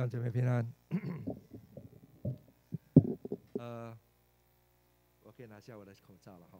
[0.00, 0.72] 弟兄姊妹平安。
[3.58, 3.98] 呃，
[5.20, 6.58] 我可以拿下我的口罩了哈。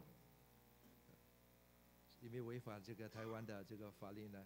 [2.19, 4.45] 有没有违反这个台湾的这个法令呢？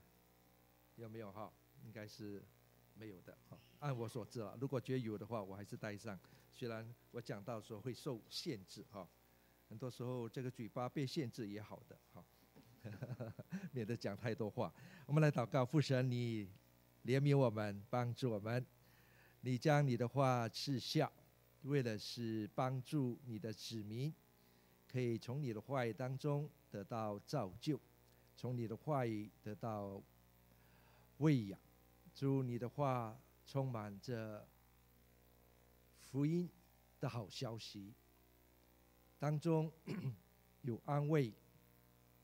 [0.95, 1.51] 有没有哈？
[1.83, 2.41] 应该是
[2.93, 3.59] 没有的哈。
[3.79, 6.17] 按我所知啊，如果觉得有的话，我还是戴上。
[6.53, 9.05] 虽然我讲到说会受限制哈，
[9.67, 12.25] 很多时候这个嘴巴被限制也好的哈，
[13.73, 14.73] 免得讲太多话。
[15.05, 16.45] 我们来祷告，父神，你
[17.03, 18.65] 怜悯我们，帮助我们。
[19.45, 21.11] 你将你的话赐下，
[21.61, 24.11] 为的是帮助你的子民，
[24.91, 27.79] 可以从你的话语当中得到造就，
[28.35, 30.01] 从你的话语得到
[31.19, 31.59] 喂养。
[32.15, 34.47] 祝你的话充满着
[35.99, 36.49] 福音
[36.99, 37.93] 的好消息，
[39.19, 39.71] 当中
[40.63, 41.31] 有安慰，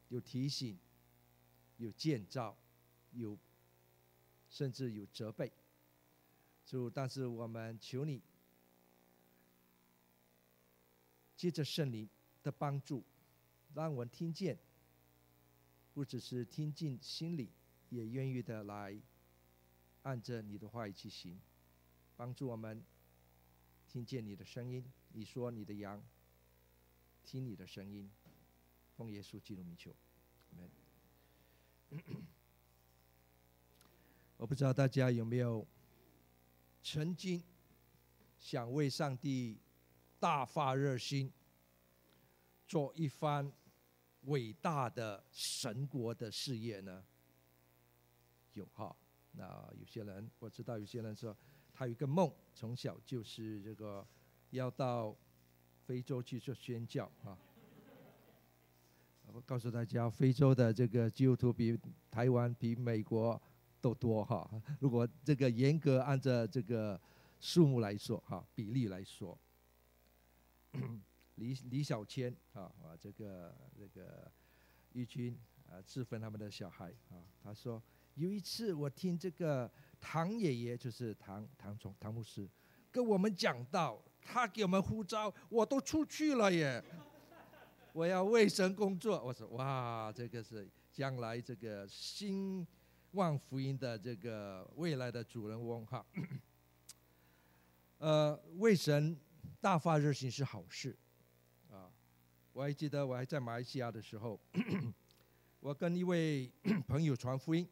[0.10, 0.76] 有提醒，
[1.78, 2.58] 有建造，
[3.12, 3.38] 有
[4.50, 5.52] 甚至有责备。
[6.72, 8.22] 主，但是我们求你，
[11.36, 12.08] 借着圣灵
[12.42, 13.04] 的帮助，
[13.74, 14.58] 让我们听见，
[15.94, 17.52] 不只是听进心里，
[17.90, 18.98] 也愿意的来
[20.04, 21.38] 按着你的话语去行，
[22.16, 22.82] 帮助我们
[23.90, 24.82] 听见你的声音。
[25.10, 26.02] 你说你的羊
[27.26, 28.10] 听你的声音，
[28.96, 29.94] 奉耶稣基督名求。
[34.38, 35.68] 我不知道大家有没有。
[36.84, 37.44] 曾经
[38.40, 39.60] 想为上帝
[40.20, 41.32] 大发热心，
[42.68, 43.52] 做一番
[44.24, 47.04] 伟大的神国的事业呢？
[48.54, 48.96] 有哈，
[49.34, 49.46] 那
[49.80, 51.36] 有些人我知道，有些人说
[51.74, 54.06] 他有一个梦，从小就是这个
[54.50, 55.16] 要到
[55.86, 57.38] 非洲去做宣教啊。
[59.28, 61.80] 我告诉大家，非洲的这个基督徒比
[62.10, 63.42] 台湾比美国。
[63.82, 64.48] 都多哈，
[64.80, 67.00] 如果这个严格按照这个
[67.40, 69.36] 数目来说哈，比例来说，
[71.36, 74.32] 李李小千啊啊，这个这个
[74.94, 75.36] 玉军
[75.68, 77.82] 啊，志芬他们的小孩啊，他说
[78.14, 79.70] 有一次我听这个
[80.00, 82.48] 唐爷爷，就是唐唐崇唐牧师，
[82.92, 86.84] 跟我们讲到，他给我们呼召，我都出去了耶，
[87.94, 89.20] 我要为神工作。
[89.24, 92.68] 我说哇，这个是将来这个新。
[93.12, 96.06] 万福音的这个未来的主人翁哈，
[97.98, 99.20] 呃，为神
[99.60, 100.98] 大发热心是好事，
[101.70, 101.92] 啊，
[102.54, 104.40] 我还记得我还在马来西亚的时候，
[105.60, 106.50] 我跟一位
[106.88, 107.68] 朋友传福音，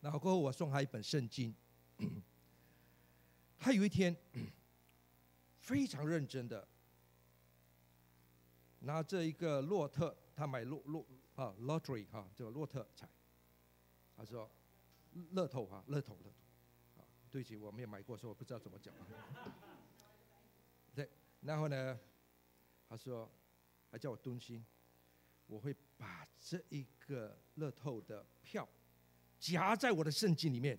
[0.00, 1.52] 然后过后我送他一本圣经，
[3.58, 4.16] 他有一天
[5.58, 6.68] 非常认真的
[8.78, 11.04] 拿着一个洛特，他买洛洛
[11.34, 13.08] 啊 lottery 哈，这个洛特彩。
[14.18, 14.50] 他说
[15.30, 18.92] ：“乐透哈，乐透乐透，啊，对不起，我没有买过，所以我不知道怎么讲。
[20.92, 21.08] 对，
[21.40, 21.96] 然后呢，
[22.88, 23.30] 他说，
[23.92, 24.66] 还叫我蹲心，
[25.46, 28.68] 我会把这一个乐透的票
[29.38, 30.76] 夹在我的圣经里面，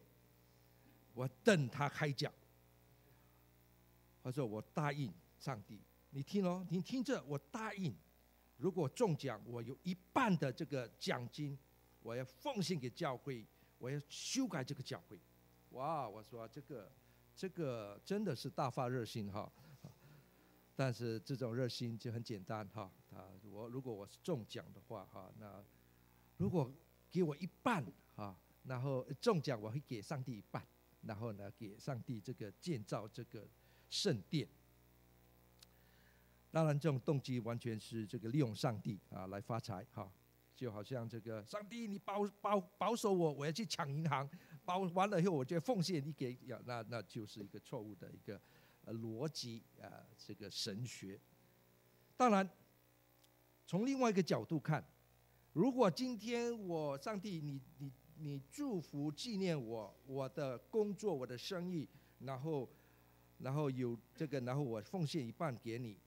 [1.14, 2.30] 我等他开奖。
[4.22, 7.96] 他说我答应上帝，你听哦，你听着，我答应，
[8.58, 11.58] 如果中奖，我有一半的这个奖金。”
[12.02, 13.46] 我要奉献给教会，
[13.78, 15.20] 我要修改这个教会。
[15.72, 16.08] 哇！
[16.10, 16.92] 我说这个，
[17.36, 19.52] 这个真的是大发热心哈。
[20.76, 22.92] 但是这种热心就很简单哈。
[23.14, 25.64] 啊，我如果我是中奖的话哈，那
[26.38, 26.72] 如果
[27.12, 27.86] 给我一半
[28.16, 30.66] 哈，然后中奖我会给上帝一半，
[31.02, 33.48] 然后呢给上帝这个建造这个
[33.90, 34.48] 圣殿。
[36.50, 40.12] 当然，这种动机完全是这个利用上帝啊来发财哈。
[40.60, 44.30] 就好像这个上帝，你保保保守我，我要去抢银行，
[44.66, 48.38] 保完了以后，我就奉献你给，那那就是一个错误的一个
[48.88, 49.88] 逻辑啊，
[50.18, 51.18] 这个神学。
[52.18, 52.50] 当然，
[53.66, 54.86] 从另外一个角度看，
[55.54, 61.88] 如果今天我上帝你你你祝福纪念我我的工作我的生意，
[62.20, 62.70] 然后
[63.38, 65.98] 然后有这个，然后我奉献一半给你，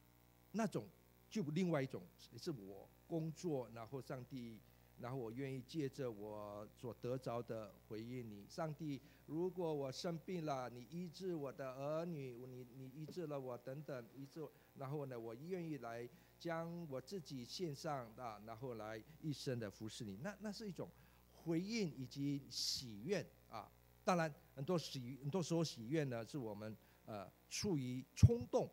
[0.51, 0.87] 那种
[1.33, 2.01] 就另外一种
[2.37, 2.89] 是我。
[3.09, 4.59] 工作，然后上帝，
[4.99, 8.47] 然后我愿意借着我所得着的回应你。
[8.49, 14.49] 上帝，如果我生病了，你医治我的儿女，你你医治了我等等医治，
[14.79, 16.09] 然后呢，我愿意来
[16.39, 20.17] 将我自己献上啊，然后来一生的服侍你。
[20.23, 20.89] 那那是一种
[21.35, 23.71] 回应以及喜悦啊。
[24.05, 26.75] 当然，很多喜很多时候喜悦呢，是我们
[27.05, 28.71] 呃出于冲动。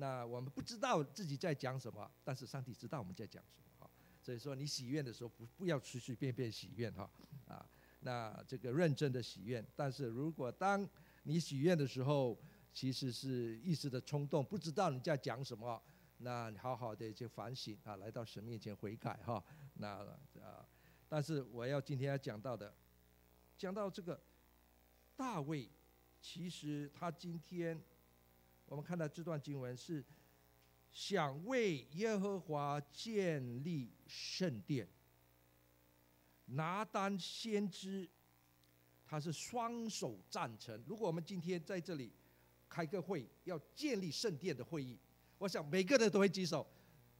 [0.00, 3.90] 那我们不知道自己在讲什么，但是上帝知道我们在讲什么哈。
[4.22, 7.08] 所以说，你许愿的时候不不要随随便便许愿哈
[7.46, 7.68] 啊。
[8.00, 9.64] 那这个认真的许愿。
[9.76, 10.88] 但是如果当
[11.24, 12.36] 你许愿的时候，
[12.72, 15.80] 其实是一时的冲动，不知道你在讲什么，
[16.16, 19.44] 那你好好的就反省啊，来到神面前悔改哈。
[19.74, 19.98] 那
[20.40, 20.66] 啊，
[21.10, 22.74] 但是我要今天要讲到的，
[23.58, 24.18] 讲到这个
[25.14, 25.68] 大卫，
[26.22, 27.78] 其实他今天
[28.70, 30.02] 我们看到这段经文是
[30.92, 34.86] 想为耶和华建立圣殿。
[36.46, 38.08] 拿单先知，
[39.04, 40.80] 他是双手赞成。
[40.86, 42.12] 如果我们今天在这里
[42.68, 44.96] 开个会，要建立圣殿的会议，
[45.38, 46.64] 我想每个人都会举手，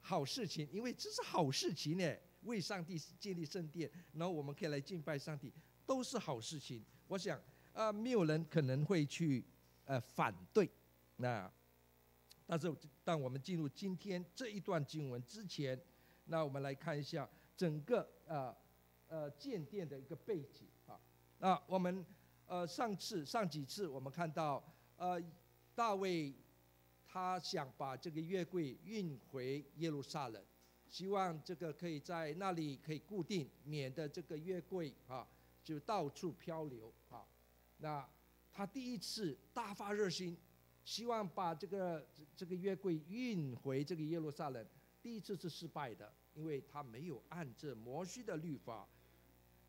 [0.00, 2.16] 好事情，因为这是好事情呢。
[2.42, 5.52] 为上帝建立圣殿，然后我们可以来敬拜上帝，
[5.84, 6.82] 都是好事情。
[7.08, 7.36] 我想
[7.72, 9.44] 啊、呃，没有人可能会去
[9.84, 10.70] 呃反对。
[11.20, 11.50] 那
[12.46, 12.74] 但是
[13.04, 15.80] 当我们进入今天这一段经文之前，
[16.24, 18.34] 那我们来看一下整个啊。
[18.34, 18.56] 呃
[19.10, 20.96] 呃，建殿的一个背景啊，
[21.40, 22.06] 那我们
[22.46, 24.62] 呃上次上几次我们看到
[24.96, 25.20] 呃
[25.74, 26.32] 大卫
[27.04, 30.40] 他想把这个月柜运回耶路撒冷，
[30.88, 35.26] 希望这个可以在那里可以固定，免得这个月柜啊
[35.64, 37.26] 就到处漂流啊。
[37.78, 38.08] 那
[38.52, 40.38] 他第一次大发热心，
[40.84, 42.06] 希望把这个
[42.36, 44.66] 这个约柜运回这个耶路撒冷，
[45.02, 48.88] 第一次是失败的，因为他没有按着摩西的律法。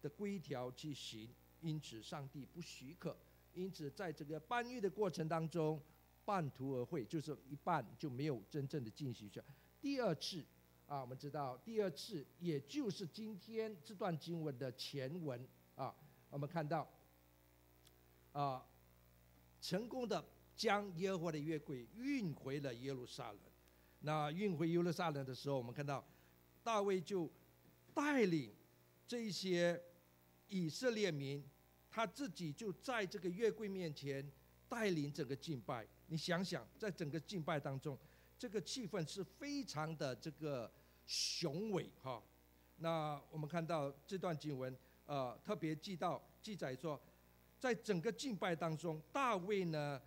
[0.02, 1.30] 的规条去行，
[1.60, 3.16] 因此上帝不许可，
[3.54, 5.80] 因此在这个搬运的过程当中，
[6.26, 9.40] 半途而废，就是一半就没有真正的进行下。
[9.80, 10.44] 第二次
[10.88, 15.96] 啊，我们知道第二次，也就是今天这段经文的前文啊，
[16.32, 16.90] 我们看到
[18.32, 18.66] 啊，
[19.62, 20.26] 成功的
[20.62, 23.40] 将耶和华的约柜运回了耶路撒冷。
[24.02, 26.06] 那运回耶路撒冷的时候，我们看到
[26.64, 27.30] 大卫就
[27.96, 28.54] 带领
[29.08, 29.82] 这些。
[30.54, 31.42] 以色列民
[31.90, 34.22] 他自己就在这个约柜面前
[34.68, 35.88] 带领整个敬拜。
[36.08, 37.98] 你想想，在整个敬拜当中，
[38.38, 40.70] 这个气氛是非常的这个
[41.06, 42.22] 雄伟哈。
[42.80, 47.00] 那我们看到这段经文，呃，特别记到记载说，
[47.58, 50.02] 在整个敬拜当中，大卫呢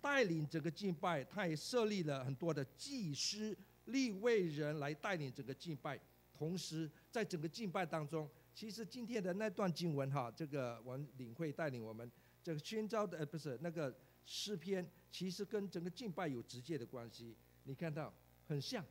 [0.00, 3.56] 带领整个敬拜，他也设立了很多的祭司、
[3.86, 6.00] 立位人来带领整个敬拜。
[6.32, 12.10] 同时，在整个敬拜当中，其实今天的那段经文哈，这个王领会带领我们
[12.42, 13.94] 这个宣召的呃不是那个
[14.24, 17.36] 诗篇，其实跟整个敬拜有直接的关系。
[17.64, 18.12] 你看到
[18.48, 18.82] 很像，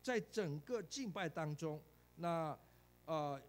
[0.00, 1.82] 在整个敬拜当中，
[2.16, 2.56] 那
[3.04, 3.40] 呃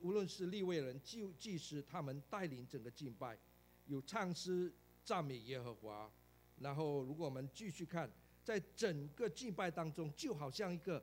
[0.00, 3.38] 无论是立位人、祭祭司，他们带领整个敬拜，
[3.86, 4.70] 有唱诗
[5.08, 6.12] 赞美耶和华。
[6.58, 8.10] 然后如果我们继续看，
[8.44, 11.02] 在整个敬拜当中，就好像一个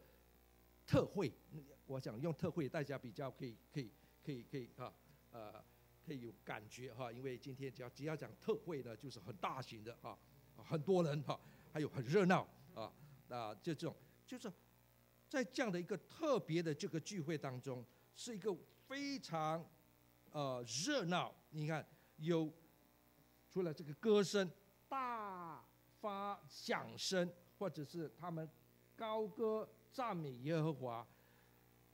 [0.85, 1.33] 特会。
[1.87, 3.91] 我想用特会，大家比较可以、可以、
[4.23, 4.93] 可以、可以哈，
[5.31, 5.53] 呃，
[6.05, 7.11] 可以有感觉哈。
[7.11, 10.15] 因为今天只要只要讲特会呢，就是很大型的哈，
[10.55, 11.39] 很多人哈，
[11.73, 12.93] 还有很热闹啊。
[13.27, 13.95] 那就这种，
[14.27, 14.53] 就是
[15.27, 17.83] 在这样的一个特别的这个聚会当中，
[18.15, 18.55] 是一个
[18.87, 19.67] 非常
[20.29, 21.33] 呃热闹。
[21.49, 21.83] 你看，
[22.17, 22.53] 有
[23.55, 24.51] 除了这个歌声、
[24.89, 25.63] 大
[26.01, 28.49] 发响声，或者是他们
[28.97, 31.07] 高歌赞美耶和华。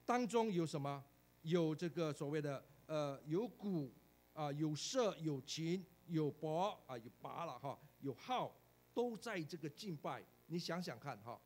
[0.04, 1.04] 当中有什么？
[1.44, 3.94] 有这个所谓的呃，有鼓
[4.34, 8.60] 啊，有瑟，有琴，有鈸啊，有拔了哈，有号，
[8.92, 10.24] 都在这个敬拜。
[10.48, 11.40] 你想想看哈，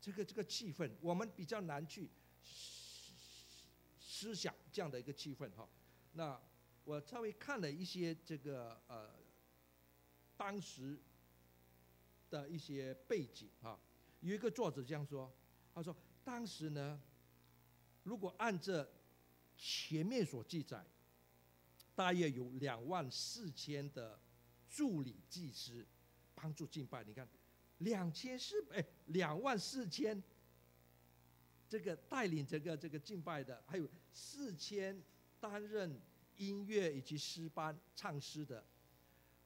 [0.00, 2.08] 这个这个气氛，我们比较难去
[4.00, 5.68] 思想这样的一个气氛哈。
[6.14, 6.40] 那
[6.84, 9.19] 我稍微看了一些这个呃，
[10.40, 10.98] 当时
[12.30, 13.78] 的一些背景哈，
[14.20, 15.30] 有一个作者这样说，
[15.74, 15.94] 他说
[16.24, 16.98] 当时呢。
[18.02, 18.84] 如果按照
[19.58, 20.82] 前面所记载，
[21.94, 24.18] 大约有两万四千的
[24.70, 25.86] 助理祭司
[26.34, 27.04] 帮助敬拜。
[27.04, 27.28] 你看，
[27.78, 30.20] 两千四哎，两万四千
[31.68, 34.98] 这个带领这个这个敬拜的，还有四千
[35.38, 36.00] 担任
[36.38, 38.64] 音乐以及诗班唱诗的，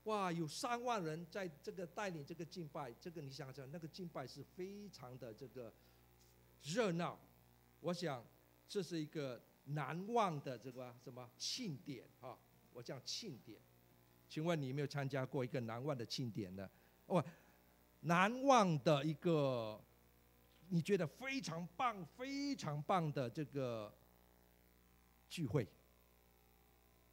[0.05, 2.93] 哇，有三万人在这个带领这个敬拜。
[3.01, 5.73] 这个你想想，那个敬拜是非常的这个
[6.63, 7.19] 热闹。
[7.81, 8.25] 我想。
[8.67, 12.37] 这是一个难忘的这个什么庆典啊？
[12.73, 13.61] 我讲庆典，
[14.27, 16.69] 请问你有没有参加过一个难忘的庆典呢？
[17.07, 17.25] 哦，
[18.01, 19.79] 难忘的一个，
[20.71, 23.95] 你觉得非常棒、非常棒的这个
[25.29, 25.69] 聚会，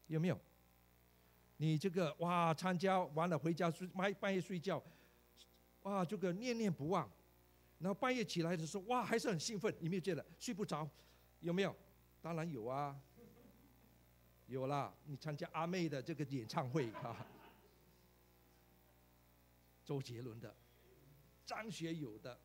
[0.07, 0.39] 有没有？
[1.61, 4.81] 你这个哇，参加完了回家睡，半半夜睡觉，
[5.83, 7.07] 哇，这个念念不忘，
[7.77, 10.89] 然后半夜起来的时候，哇，还是很兴奋，有没有觉得睡不着？
[11.39, 11.75] 有没有？
[12.19, 12.99] 当然有啊，
[14.47, 17.23] 有啦，你参加阿妹的这个演唱会啊，
[19.85, 20.55] 周杰伦的，
[21.45, 22.39] 张学友的，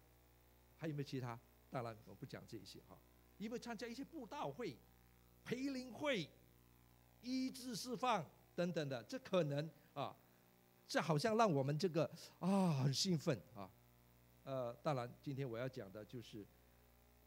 [0.76, 1.40] 还有没有其他？
[1.70, 2.98] 当然我不讲这些哈。
[3.38, 4.76] 有没有参加一些布道会、
[5.42, 6.28] 培灵会、
[7.22, 8.22] 医治释放
[8.56, 9.00] 等等的？
[9.04, 10.16] 这可能啊，
[10.88, 12.10] 这好像让我们这个
[12.40, 13.70] 啊很兴奋啊。
[14.42, 16.44] 呃，当然今天我要讲的就是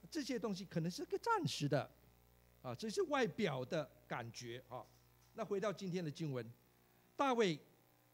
[0.09, 1.89] 这些东西可能是个暂时的。
[2.61, 4.85] 啊，这是外表的感觉啊。
[5.35, 6.45] 那回到今天的经文，
[7.15, 7.57] 大卫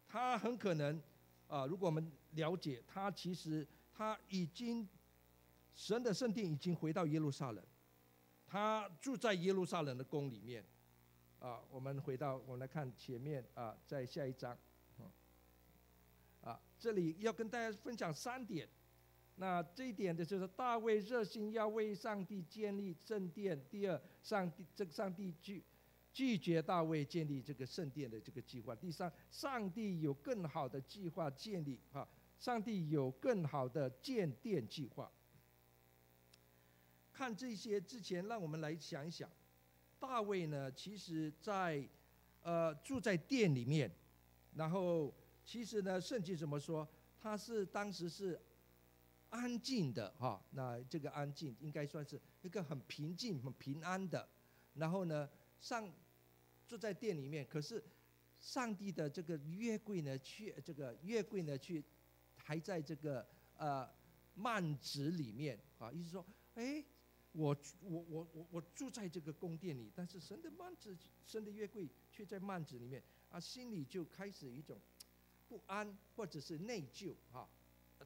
[0.08, 1.02] 他很可能
[1.48, 4.88] 啊，如果我们了解他，其实他已经
[5.74, 7.64] 神的圣殿已经回到耶路撒冷，
[8.46, 10.64] 他住在耶路撒冷的宫里面。
[11.40, 14.58] 啊，我们回到我们来看前面啊，在下一章。
[16.42, 18.70] 啊，这里要跟大家分享三点。
[19.38, 23.60] 那这一点的就是大卫热心要为上帝建立圣殿。
[23.70, 25.64] 第二，上帝这个上帝拒
[26.14, 28.76] 拒绝大卫建立这个圣殿的这个计划。
[28.76, 32.08] 第三，上帝有更好的计划建立啊，
[32.40, 35.12] 上帝有更好的建殿计划。
[37.12, 39.30] 看这些之前，让我们来想一想，
[40.08, 41.88] 大卫呢，其实在
[42.42, 43.92] 呃住在殿里面，
[44.56, 46.88] 然后其实呢，圣经怎么说？
[47.20, 48.40] 他是当时是。
[49.32, 54.26] 安静的哈，那这个安静应该算是一个很平静、很平安的。
[54.76, 55.92] 然后呢，上
[56.66, 57.84] 住在殿里面，可是
[58.34, 61.84] 上帝的这个约柜呢，去这个约柜呢，去
[62.38, 63.90] 还在这个呃
[64.38, 65.92] 幔子里面啊。
[65.92, 66.82] 意思说，哎，
[67.36, 74.80] 我我我我我住在这个宫殿里，但是神的幔子、神的约柜却在幔子里面啊，心里就开始一种
[75.50, 77.48] 不安或者是内疚哈。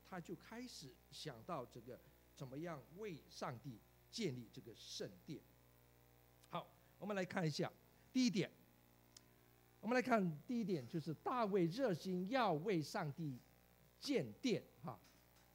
[0.09, 1.99] 他就开始想到这个
[2.35, 5.39] 怎么样为上帝建立这个圣殿。
[6.49, 6.67] 好，
[6.97, 7.71] 我们来看一下
[8.11, 8.49] 第一点。
[9.81, 13.39] 我们来看第一点，就是大卫热心要为上帝
[13.99, 14.61] 建殿。
[14.83, 14.99] 哈，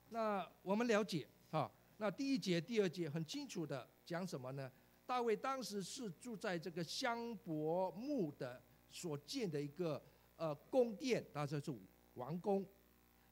[0.09, 4.71] 那我们了解哈，那第一节、第二节很清楚的讲什么呢？
[5.07, 10.03] 大卫当时是住在这个香柏木的所建的一个
[10.37, 11.73] 呃宫殿，那就是
[12.15, 12.67] 王宫。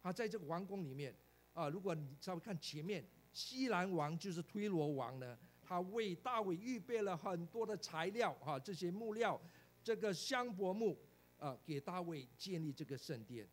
[0.03, 1.15] 他在这个王宫里面
[1.55, 9.41] 啊，如果你稍微看前面，西兰王就是推罗王呢，他为大卫预备了很多的材料啊，这些木料，
[9.83, 10.99] 这个香柏木
[11.39, 13.49] 啊，给大卫建立这个圣殿。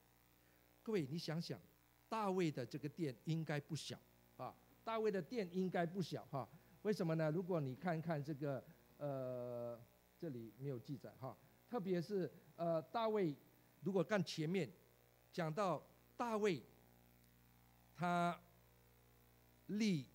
[0.83, 1.59] 各位，你想想，
[2.09, 3.97] 大卫的这个殿应该不小
[4.37, 4.53] 啊，
[4.89, 6.49] 大卫的殿应该不小哈。
[6.81, 7.29] 为什么呢？
[7.29, 8.63] 如果你看看这个
[8.97, 9.79] 呃，
[10.17, 11.37] 这里没有记载哈，
[11.69, 13.35] 特别是呃，大卫
[13.81, 14.67] 如果看前面
[15.31, 15.85] 讲到。
[16.17, 16.61] 大卫，
[17.95, 18.37] 他
[19.67, 20.05] 立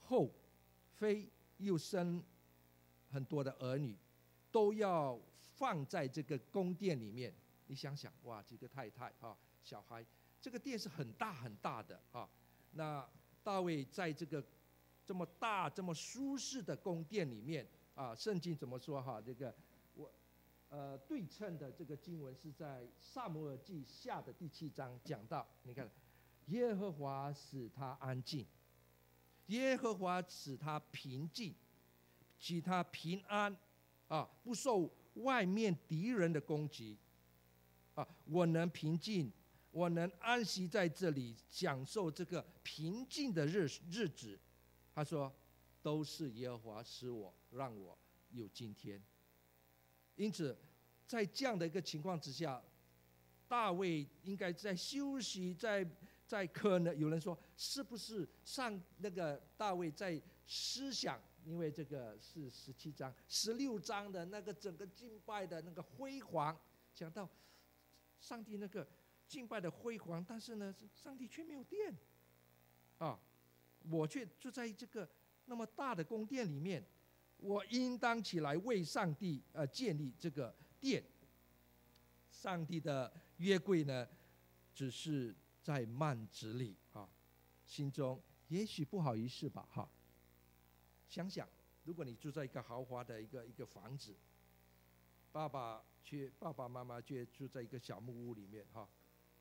[0.00, 0.34] 后
[0.96, 2.20] 妃，又生
[3.08, 3.96] 很多的儿女，
[4.50, 7.32] 都要放在这个宫殿里面。
[7.68, 10.04] 你想想，哇，几个太太啊，小孩，
[10.40, 12.28] 这个殿是很大很大的啊。
[12.72, 13.08] 那
[13.42, 14.44] 大卫在这个
[15.04, 19.20] 这么大、这么舒适的宫殿里面啊，圣经怎么说哈？
[19.20, 19.54] 这个
[19.94, 20.10] 我。
[20.68, 25.86] 呃，对称的这个经文是在撒母耳记下的第七章讲到，你看，
[26.46, 28.46] 耶和华使他安静，
[29.48, 31.54] 耶和华使他平静，
[32.38, 33.54] 使他平安，
[34.08, 36.96] 啊，不受外面敌人的攻击，
[37.94, 39.30] 啊，我能平静，
[39.72, 44.38] 我能安息在这里，享受这个平静的日日子。
[44.94, 45.34] 他说，
[45.82, 47.98] 都是耶和华使我让我
[48.30, 49.02] 有今天。
[50.14, 50.56] 因此，
[51.08, 52.62] 在这样的一个情况之下，
[53.48, 55.84] 大卫应该在休息，在
[56.26, 61.18] 在可能有人说，是不是上那个大卫在思想？
[61.44, 66.56] 因为这个是十七章、十六章的那个整个敬拜的那个辉煌，
[66.94, 67.28] 讲到
[68.20, 68.86] 上帝那个
[69.32, 71.96] 敬拜的辉煌，但是呢，上帝却没有殿
[72.98, 73.18] 啊，
[73.90, 75.08] 我却住在这个
[75.46, 76.84] 那么大的宫殿里面。
[77.38, 81.02] 我应当起来为上帝呃建立这个殿。
[82.30, 84.06] 上帝的约柜呢，
[84.74, 87.08] 只是在幔子里啊，
[87.64, 89.88] 心中也许不好意思吧哈。
[91.08, 91.48] 想想，
[91.84, 94.14] 如果你住在一个豪华的一个一个房子，
[95.32, 98.88] 爸爸却爸爸妈妈却住在一个小木屋里面哈，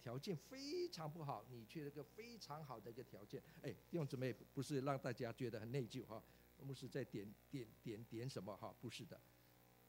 [0.01, 6.22] 条件非常不好，你却一个非常好的一个条件，哎，弟兄姊妹不是让大家觉得很内疚哈。
[6.63, 8.74] 牧师在点点点点什么哈？
[8.79, 9.20] 不是的，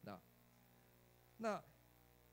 [0.03, 0.21] 那
[1.39, 1.63] 那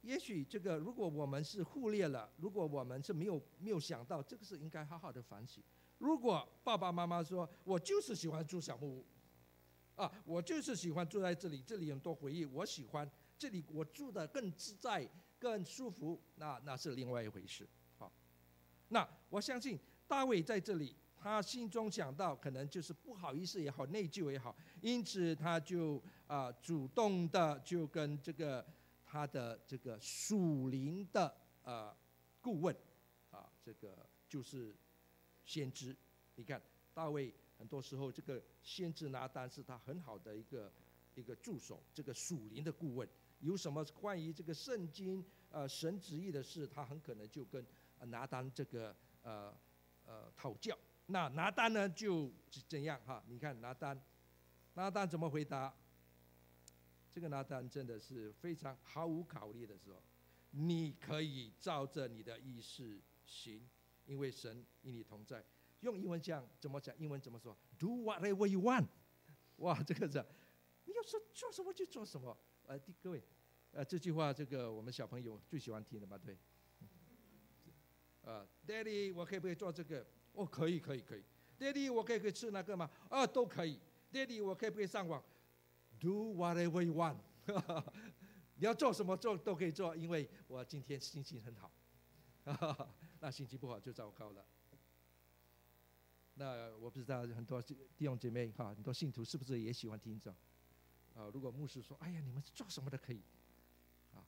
[0.01, 5.61] 也许这个，如果我们是忽略了，如果我们是没有没有想到，这个是应该好好的反省。
[5.97, 9.05] 如果爸爸妈妈说，我就是喜欢住小木屋，
[9.95, 15.05] 啊，我就是喜欢住在这里，这里很多回忆，我喜欢，这里我住的更自在、
[15.39, 17.67] 更舒服，那那是另外一回事。
[17.97, 18.11] 好，
[18.89, 28.65] 那我相信大卫在这里，他心中想到可能就是不好意思也好、内疚也好，因此他就啊、主动的就跟这个
[29.05, 31.95] 他的这个属灵的呃
[32.41, 32.75] 顾问
[33.31, 34.75] 啊，这个就是
[35.45, 35.95] 先知。
[36.35, 36.61] 你看
[36.93, 40.71] 大卫很多时候这个先知拿单是他很好的一个
[41.15, 43.07] 一个助手，这个属灵的顾问，
[43.39, 47.65] 有什么关于这个圣经呃神旨意的事，他很可能就跟
[48.05, 49.53] 拿单这个呃
[50.05, 50.77] 呃讨教。
[51.07, 52.31] 那拿单呢就
[52.67, 53.23] 怎样哈？
[53.27, 53.99] 你看拿单，
[54.75, 55.73] 拿单怎么回答？
[57.11, 60.01] 这个拿单真的是非常毫无考虑的时候，
[60.51, 63.67] 你可以照着你的意思行，
[64.05, 65.43] 因为神与你同在。
[65.79, 66.95] 用英文讲怎么讲？
[66.99, 68.87] 英文怎么说？Do whatever you want。
[69.57, 70.23] 哇，这个是，
[70.85, 72.37] 你要说做什么就做什么。
[72.69, 73.19] 呃，各位，
[73.71, 76.37] 呃，这句话这个我们小朋友最喜欢听的嘛，对。
[78.21, 80.05] 呃，Daddy，我可以不可以做这个？
[80.33, 81.23] 哦，可以，可以，可以。
[81.57, 82.87] Daddy，我可以可以吃那个吗？
[83.09, 83.79] 啊，都可以。
[84.13, 85.23] Daddy，我可不可以上网
[85.99, 87.17] ？Do whatever you want。
[88.53, 91.71] 你要做什么做都可以做，因为我今天心情很好。
[93.19, 94.45] 那心情不好就糟糕了。
[96.35, 100.37] 那我不知道很多弟兄姐妹哈，很多信徒是不是也喜欢听这种
[101.19, 103.21] 啊，如果牧师说：“哎呀，你们做什么都可以。”
[104.15, 104.23] 啊，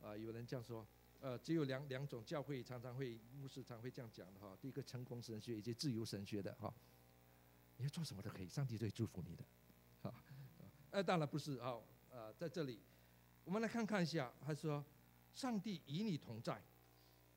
[0.00, 0.86] 啊，有人这样说。
[1.20, 4.56] 呃，只有两两种教会常常会牧师常会这样讲的哈。
[4.60, 6.72] 第一个成功神学以及自由神学的哈，
[7.76, 9.44] 你要做什么都可以，上帝都会祝福你的。
[10.00, 10.14] 哈，
[10.92, 11.74] 呃，当然不是啊。
[12.10, 12.78] 呃，在这里，
[13.42, 14.84] 我们来看看一下，他说
[15.34, 16.62] ：“上帝与你同在。”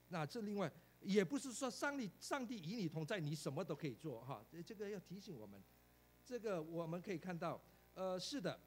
[0.09, 4.45] 那这另外也不是说上帝上帝与你同在，你什么都可以做哈。
[4.63, 5.59] 这个要提醒我们，
[6.23, 7.59] 这个我们可以看到，
[7.95, 8.59] 呃，是的，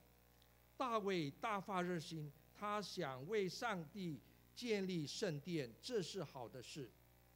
[0.77, 4.21] 大卫大发热心，他想为上帝。
[4.57, 6.89] 建立圣殿，这是好的事，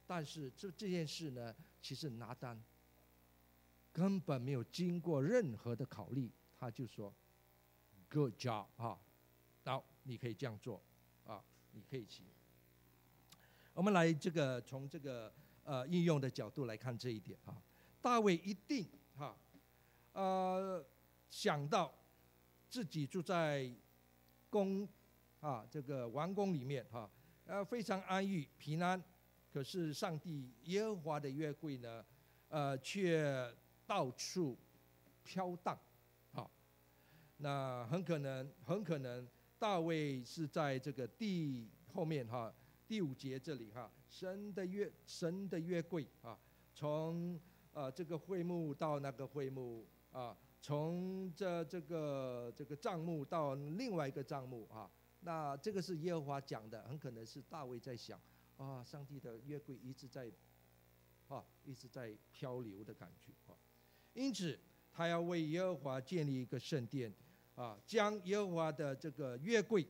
[0.07, 2.63] 但是这这件事呢，其实拿单
[3.91, 7.13] 根本没有经过任何的考虑，他就说
[8.09, 8.97] ，Good job 啊，
[9.65, 10.81] 好，你可以这样做
[11.25, 12.23] 啊，你可以去。
[13.73, 15.33] 我们来这个从这个
[15.65, 17.61] 呃应用的角度来看这一点啊，
[18.01, 19.37] 大卫一定哈
[20.13, 20.81] 呃
[21.29, 21.93] 想到
[22.69, 23.69] 自己住在
[24.49, 24.87] 宫。
[25.41, 27.09] 啊，这个王宫里面哈，
[27.45, 29.01] 呃，非常安逸平安，
[29.53, 32.05] 可是上帝耶和华的约柜呢，
[32.49, 33.49] 呃，却
[33.87, 34.57] 到处
[35.23, 35.79] 飘荡，
[36.33, 36.51] 好，
[37.37, 39.25] 那很可能，很可能
[39.57, 42.53] 大卫是在这个第后面哈，
[42.85, 46.37] 第五节这里哈，神的约，神的约柜啊，
[46.75, 47.39] 从
[47.71, 54.89] 呃这个会幕到那个会幕啊，从这这个这个帐幕到另外一个帐幕啊。
[55.21, 58.17] 那这个是耶和华讲的，很可能是大卫在想，
[58.55, 60.31] 啊，上帝的约柜一直在，
[61.27, 63.53] 啊，一直在漂流的感觉啊，
[64.13, 64.57] 因此
[64.93, 67.13] 他要为耶和华建立一个圣殿，
[67.55, 69.85] 啊，将耶和华的这个约柜，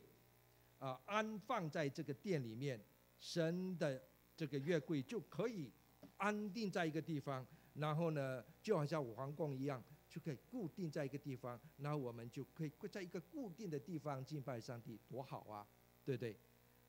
[0.80, 2.84] 啊，安放在这个殿里面，
[3.20, 4.02] 神的
[4.36, 5.70] 这个约柜就可以
[6.16, 9.80] 安定在一个地方，然后呢，就好像皇宫一样。
[10.10, 15.64] 就可以固定在一个地方，然后我们就可以在一个固定的地方敬拜上帝，多好啊，
[16.04, 16.36] 对不对？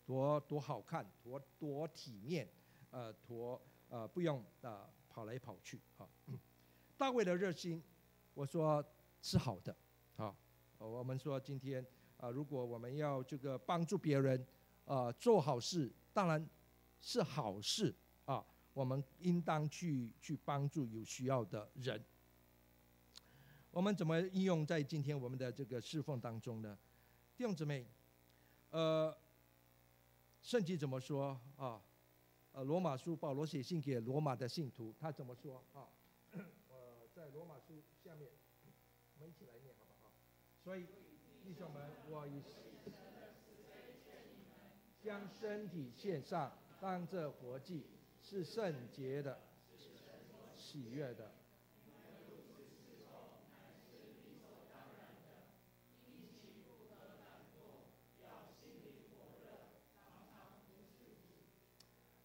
[0.04, 2.50] 多多好看，多多体面，
[2.90, 6.10] 呃，多呃不用呃跑来跑去哈。
[6.98, 7.82] 大卫的热心，
[8.34, 8.84] 我说
[9.22, 9.76] 是好的，
[10.16, 10.36] 好，
[10.80, 11.86] 我们说今天
[12.18, 14.44] 啊，如果我们要这个帮助别人
[14.86, 16.44] 啊做好事，当然
[17.00, 17.94] 是好事
[18.26, 22.04] 啊，我们应当去去帮助有需要的人。
[23.72, 26.78] 我们怎么应用在今天我们的这个侍奉当中呢？
[27.38, 27.88] 弟兄姊妹，
[28.70, 29.18] 呃，
[30.42, 31.82] 圣经怎么说啊？
[32.52, 35.88] 呃，罗马书保罗写信给罗马的信徒，他怎么说啊？
[36.34, 38.30] 呃，在罗马书下面，
[39.16, 40.12] 我们一起来念好不好？
[40.62, 40.86] 所以
[41.42, 42.42] 弟兄们，我以
[45.02, 47.86] 将身体献上，当作活祭，
[48.22, 49.40] 是圣洁的，
[50.58, 51.32] 喜悦的。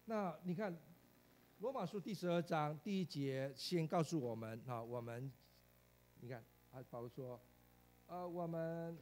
[0.09, 0.73] 那你看，
[1.59, 5.29] 《罗马书》第十二章第一节先告诉我们啊，我们，
[6.21, 6.41] 你看
[6.71, 7.37] 啊，保罗说，
[8.07, 8.97] 呃，我们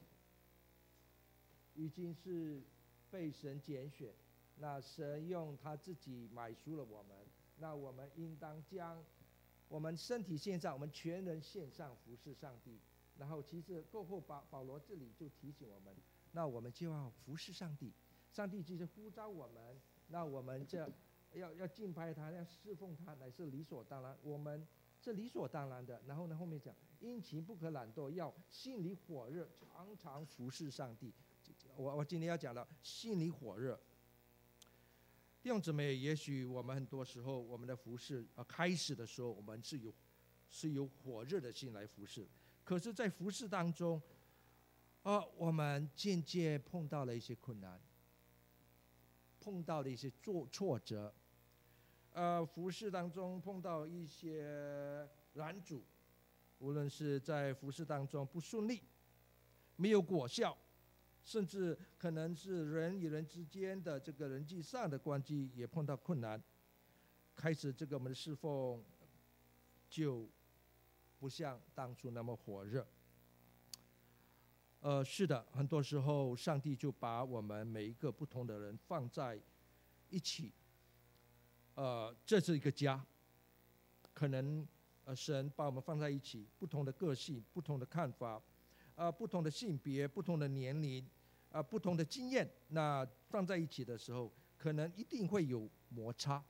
[1.76, 2.60] 已经是
[3.12, 4.12] 被神拣选，
[4.58, 7.16] 那神用他自己买赎了我们，
[7.60, 9.06] 那我们应当将
[9.68, 12.80] 我们身体献上，我们全人献上服侍上帝，
[13.20, 15.96] 然后其实过后保保罗这里就提醒我们，
[16.32, 17.94] 那我们就要服侍上帝，
[18.36, 20.92] 上帝就是呼召我们，那我们这
[21.40, 24.68] 要要敬拜他，要侍奉他，乃是理所当然，我们
[25.00, 26.02] 是理所当然的。
[26.06, 31.14] 然后呢，后面讲殷勤不可懒惰，要心里火热，常常服侍上帝。
[31.78, 33.80] 我我今天要讲到心里火热。
[35.42, 39.94] 弟兄姊妹，也许我们很多时候，我们的服侍啊，开始的时候，我们是有
[40.50, 42.28] 是有火热的心来服侍。
[42.66, 44.02] 可是，在服侍当中，
[45.04, 47.80] 啊，我们渐渐碰到了一些困难，
[49.46, 51.14] 碰到了一些挫挫折，
[52.14, 55.84] 呃，服侍当中碰到一些拦阻，
[56.58, 58.82] 无论是在服侍当中不顺利，
[59.76, 60.58] 没有果效。
[61.24, 66.42] 甚至可能是人与人之间的这个人际上的关系也碰到困难，
[67.36, 68.84] 开始这个我们的侍奉
[69.90, 70.28] 就
[71.20, 72.88] 不像当初那么火热。
[74.86, 79.42] 呃，是的，很多时候上帝就把我们每一个不同的人放在
[80.12, 80.52] 一起，
[81.74, 83.04] 呃，这是一个家，
[84.14, 84.64] 可能
[85.04, 88.40] 呃神把我们放在一起，不同的个性、不同的看法。
[88.94, 91.04] 啊，不同的性别、不同的年龄、
[91.50, 96.42] 啊，不同的经验，那放在一起的时候，可能一定会有摩擦。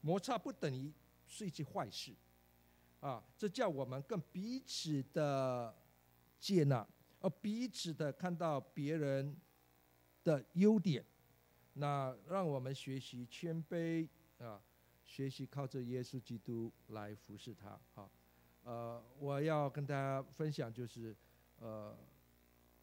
[0.00, 0.92] 摩擦不等于
[1.26, 2.14] 是一件坏事，
[3.00, 5.74] 啊，这叫我们更彼此的
[6.38, 6.86] 接纳，
[7.28, 9.36] 彼此的看到别人
[10.24, 11.04] 的优点，
[11.74, 14.08] 那让我们学习谦卑
[14.38, 14.60] 啊，
[15.04, 17.78] 学习靠着耶稣基督来服侍他。
[17.94, 18.10] 好，
[18.64, 21.16] 呃，我要跟大家分享就是。
[21.58, 21.96] 呃，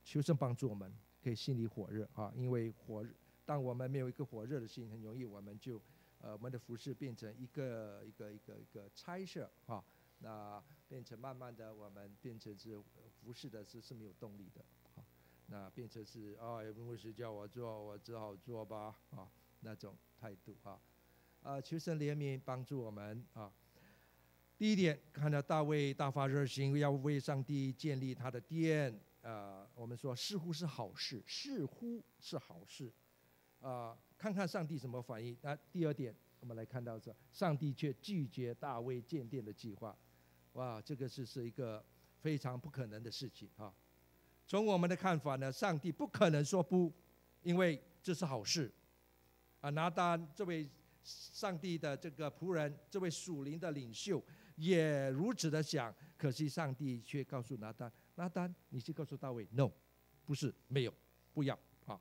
[0.03, 0.91] 求神帮助我们，
[1.23, 2.33] 可以心里火热啊！
[2.35, 3.05] 因为火，
[3.45, 5.79] 当我们没有一个火热的心，很容易我们就，
[6.19, 9.85] 呃，我们的服饰变成一个一个一个一个差事啊，
[10.17, 12.81] 那变成慢慢的我们变成是
[13.23, 15.03] 服事的是是没有动力的，好，
[15.47, 19.27] 那变成是啊，牧师叫我做，我只好做吧啊，
[19.61, 20.79] 那种态度啊，
[21.41, 23.51] 啊，求神怜悯帮助我们啊。
[24.57, 28.99] 第一点，看到大卫大发热心，要为上帝建立他的殿。
[29.21, 32.91] 啊，我们说似乎是好事，似乎是好事。
[33.61, 35.37] 啊，看看上帝什么反应。
[35.41, 39.97] 那第二点，我们来看到这，上帝却拒绝大卫建殿的计划。
[40.53, 41.83] 哇，这个是是一个
[42.23, 43.73] 非常不可能的事情啊。
[44.47, 46.89] 从我们的看法呢，上帝不可能说不，
[47.41, 48.71] 因为这是好事。
[49.59, 50.69] 啊，拿单这位
[51.03, 54.23] 上帝的这个仆人，这位属灵的领袖。
[54.55, 59.69] 也如此的想，可惜上帝却告诉拿单：拿单，你去告诉大卫，no，
[60.25, 60.93] 不是，没有，
[61.33, 61.99] 不要，啊，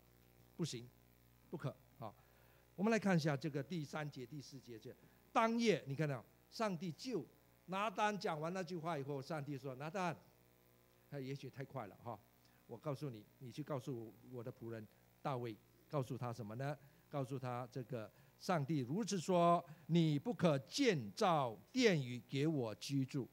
[0.57, 0.89] 不行，
[1.51, 2.15] 不可，啊。
[2.77, 4.95] 我们来看一下这个第三节、第四节这
[5.33, 7.27] 当夜，你看到上帝就
[7.67, 10.17] 拿单讲完那句话以后，上帝说：拿单，
[11.09, 12.19] 他也许太快了，哈，
[12.67, 14.87] 我告诉你，你去告诉我的仆人
[15.21, 15.57] 大卫，
[15.89, 16.77] 告诉他什么呢？
[17.09, 18.11] 告诉他这个。
[18.41, 23.29] 上帝如此说：“你不可建造殿宇给我居住。”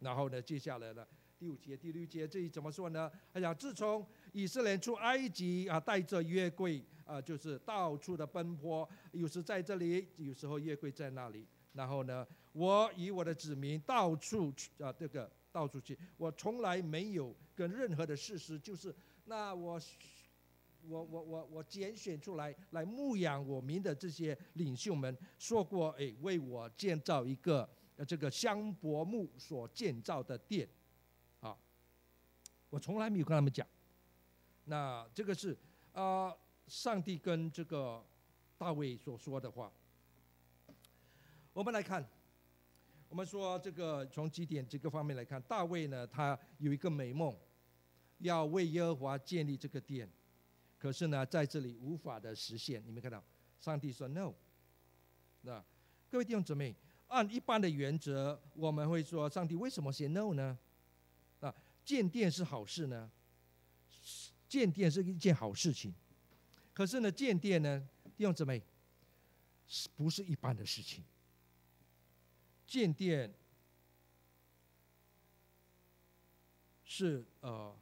[0.00, 1.06] 然后呢，接下来呢，
[1.38, 3.12] 第五节、第六节这里怎么说呢？
[3.34, 11.46] 他讲：“自从以色列出埃及啊，带着约柜啊，就是到处的奔波，有时在这里，有时候约柜在那里。
[11.74, 19.80] 然后呢，我与我的子民到处去啊，这个到处去，我从来没有跟任何的事实，就是那我。”
[20.88, 27.68] 我我我我拣选出来来牧养我民的这些领袖们说过，哎，为我建造一个
[28.08, 30.66] 这个香柏木所建造的殿，
[31.40, 31.54] 啊，
[32.70, 33.66] 我从来没有跟他们讲。
[34.64, 35.54] 那这个是
[35.92, 36.34] 啊，
[36.66, 38.02] 上帝跟这个
[38.56, 39.70] 大卫所说的话。
[41.52, 42.02] 我们来看，
[43.10, 47.36] 我们说这个从几点这个方面来看，大卫呢，他有一个美梦，
[48.18, 50.08] 要为耶和华建立这个殿。
[50.78, 52.80] 可是呢，在这里无法的实现。
[52.86, 53.22] 你们看到，
[53.58, 54.32] 上帝说 “no”。
[55.40, 55.62] 那
[56.08, 56.72] 各位弟兄姊妹，
[57.08, 60.56] 按一般的原则，我们会说，上帝为什么写 “no” 呢？
[61.40, 61.52] 啊，
[61.84, 63.10] 建殿是好事呢，
[64.48, 65.92] 建殿是一件好事情。
[66.72, 67.84] 可是呢，建殿呢，
[68.16, 68.62] 弟兄姊妹，
[69.66, 71.02] 是不是一般的事情？
[72.70, 73.34] 建殿
[76.84, 77.76] 是呃，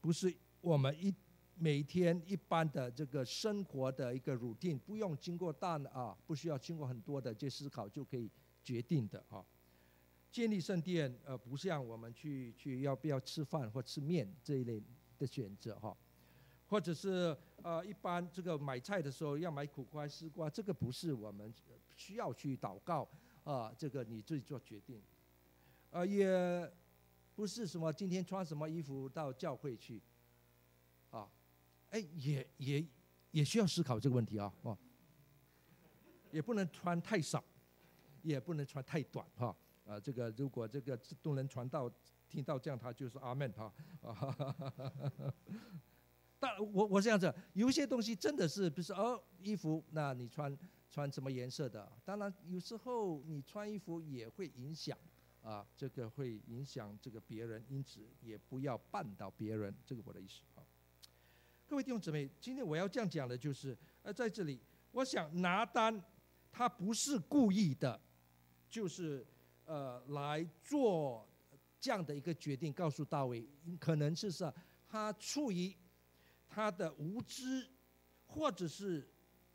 [0.00, 0.34] 不是。
[0.60, 1.14] 我们一
[1.54, 8.28] 每天一般的这个生活的一个 routine，不用经过大啊，不需要经过很多的这思考就可以
[8.64, 9.46] 决定的啊。
[10.32, 14.82] 建立圣殿，呃，不像我们去去要不要吃饭或吃面这一类
[15.16, 15.96] 的选择哈，
[16.66, 21.54] 或者是呃一般这个买菜的时候要买苦瓜丝瓜，这个不是我们
[21.96, 23.08] 需要去祷告
[23.42, 25.02] 啊，这个你自己做决定，
[25.90, 26.72] 呃也
[27.34, 30.00] 不是什么今天穿什么衣服到教会去，
[31.10, 31.28] 啊，
[31.90, 32.86] 哎，也也
[33.30, 34.76] 也需要思考这个问题啊，哦，
[36.30, 37.42] 也不能穿太少，
[38.22, 39.56] 也不能穿太短，哈，
[39.86, 41.90] 啊，这个如果这个都能传到
[42.28, 44.14] 听到这样，他就是阿门哈，啊，
[46.38, 50.56] 但我我这样子，有一些东西真的是，比如说哦，衣服，那你穿
[50.90, 51.90] 穿什么颜色的？
[52.04, 54.96] 当然有时候你穿衣服也会影响。
[55.42, 60.66] 啊，这个会影响这个别人，因此也不要绊倒别人，这个我的意思啊。
[61.68, 66.02] 各位弟兄姊妹，今天我要这样讲的就是，呃，在这里，我想拿单
[66.50, 68.00] 他不是故意的，
[68.68, 69.24] 就是
[69.66, 71.24] 呃来做
[71.78, 74.52] 这样的一个决定，告诉大卫，可能是说
[74.88, 75.72] 他出于
[76.56, 77.68] 他的无知，
[78.26, 79.06] 或者是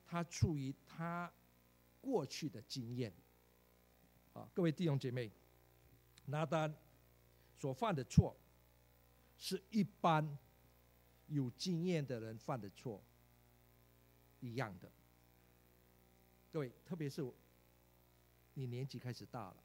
[0.06, 1.34] 他出于他
[2.00, 3.12] 过去的经验。
[4.34, 5.32] 啊，各位弟兄姐妹。
[6.26, 6.74] 拿单
[7.58, 8.38] 所犯的错，
[9.36, 10.38] 是一般
[11.26, 13.04] 有经验的人犯的错
[14.40, 14.90] 一样的。
[16.52, 17.28] 各位，特别是
[18.54, 19.58] 你年纪开始大了，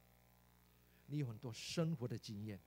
[1.08, 2.58] 你有很多生活的经验，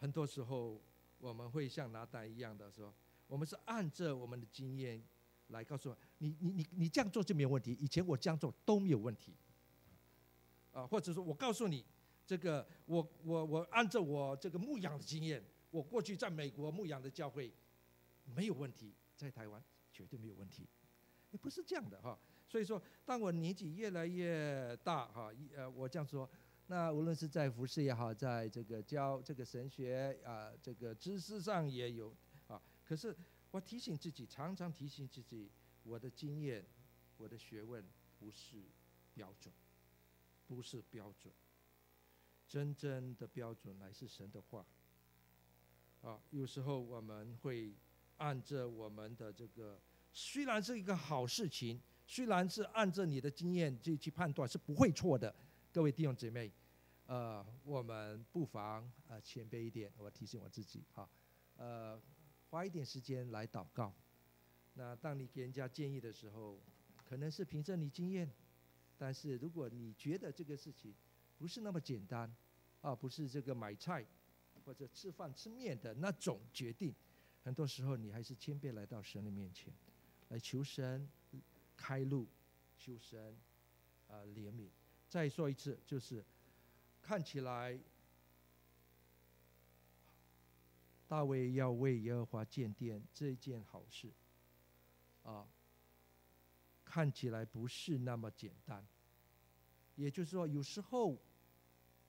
[0.00, 0.82] 很多时候
[1.18, 2.92] 我们会像拿单一样的说，
[3.32, 5.02] 我们是按着我们的经验
[5.48, 9.34] 来告诉，你你你你这样做就没有问题，以前我这样做都没有问题。
[10.72, 11.82] 啊，或者说我告诉你。
[12.24, 17.52] 这个我我我按照我这个牧养的经验，我过去在美国牧养的教会
[18.24, 20.66] 没有问题，在台湾绝对没有问题，
[21.32, 22.16] 也不是这样的哈。
[22.48, 26.30] 所以说，当我年纪越来越大哈，呃，我这样说，
[26.68, 32.14] 那无论是在服事也好，在这个教这个神学啊，这个知识上也有。
[32.92, 33.16] 可是
[33.50, 35.50] 我提醒自己，常常提醒自己，
[35.82, 36.62] 我的经验，
[37.16, 37.82] 我的学问
[38.18, 38.64] 不是
[39.14, 39.50] 标准，
[40.46, 41.32] 不是标准。
[42.46, 44.66] 真正的标准乃是神的话。
[46.02, 47.74] 啊，有时候我们会
[48.18, 49.80] 按着我们的这个，
[50.12, 55.34] 虽然是一个好事情，虽然是按着你的经验去去判断是不会错的。
[55.72, 56.52] 各位弟兄姐妹，
[57.06, 61.08] 呃，我们不妨呃谦卑一点，我提醒我自己哈，
[61.56, 61.98] 呃，
[62.52, 63.90] 花一点时间来祷告。
[64.74, 66.60] 那当你给人家建议的时候，
[67.02, 68.30] 可能是凭着你经验，
[68.98, 70.94] 但是如果你觉得这个事情，
[71.38, 72.30] 不是那么简单，
[72.82, 74.04] 啊，不是这个买菜
[74.66, 76.94] 或者吃饭吃面的那种决定。
[77.42, 79.72] 很多时候，你还是谦卑来到神的面前，
[80.28, 81.08] 来求神
[81.74, 82.28] 开路，
[82.76, 83.34] 求神
[84.08, 84.68] 啊怜悯。
[85.08, 86.22] 再说一次，就是
[87.00, 87.80] 看起来
[91.12, 94.10] 大卫要为耶和华建殿这件好事，
[95.24, 95.46] 啊，
[96.86, 98.82] 看起来不是那么简单。
[99.94, 101.18] 也就是说，有时候。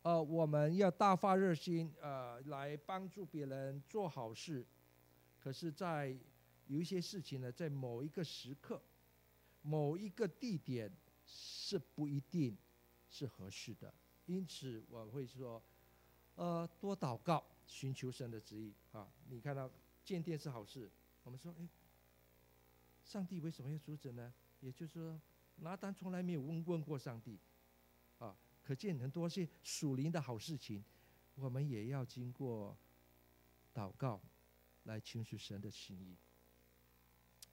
[0.03, 4.65] 呃，我们要大发热心，呃，来帮助别人做好事。
[5.39, 6.13] 可是，在
[6.67, 8.81] 有一些事情呢，在某一个时刻、
[9.61, 10.91] 某一个地点
[11.25, 12.57] 是不一定
[13.09, 13.93] 是合适的。
[14.25, 15.63] 因此，我会说，
[16.35, 19.07] 呃，多祷告，寻求神的旨意啊。
[19.29, 19.69] 你看到
[20.03, 20.89] 建殿是好事，
[21.23, 21.67] 我们说，哎，
[23.03, 24.33] 上帝为什么要阻止呢？
[24.59, 25.19] 也就是说，
[25.57, 27.39] 拿单从来没有问问过上帝。
[28.19, 30.81] 啊可见很多些属灵的好事情，
[31.35, 32.77] 我们也要经过
[33.73, 34.21] 祷告
[34.83, 36.15] 来寻求神的心意。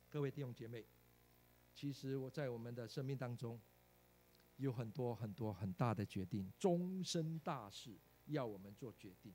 [0.08, 0.86] 各位弟兄姐妹，
[1.74, 3.60] 其实我在我们的生命当中
[4.58, 7.98] 有很多很多很大的决定，终身大事
[8.30, 9.32] 要我们做决定。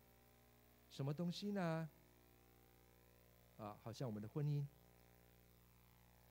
[0.90, 1.90] 什么东西呢？
[3.58, 4.66] 啊，好像我们的婚姻、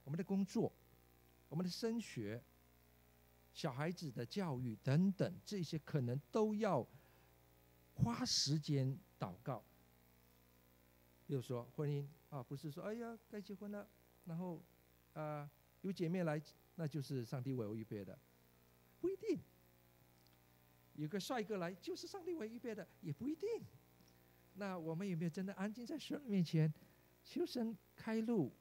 [0.05, 0.73] 我们的工作、
[1.49, 2.43] 我们的升学。
[3.53, 6.85] 小孩子的教育等等，这些可能都要
[7.95, 9.63] 花时间祷告。
[11.25, 13.89] 比如说婚姻啊，不是说哎呀该结婚了，
[14.25, 14.61] 然后
[15.13, 15.49] 啊
[15.83, 16.43] 有姐妹来，
[16.75, 18.19] 那就是上帝为我预备的，
[19.01, 19.39] 不一定。
[20.95, 23.49] 有个帅哥来，就是上帝为我预备的，也不一定。
[24.55, 26.73] 那我们有没有真的安静在神面前，
[27.23, 28.53] 求神开路？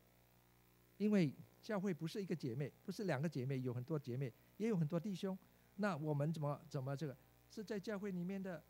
[0.97, 4.33] 因为教会不是一个姐妹，不是两个姐妹，有很多姐妹。
[4.57, 5.37] 也有很多弟兄，
[5.77, 7.17] 那我们怎么怎么这个
[7.49, 8.63] 是在教会里面的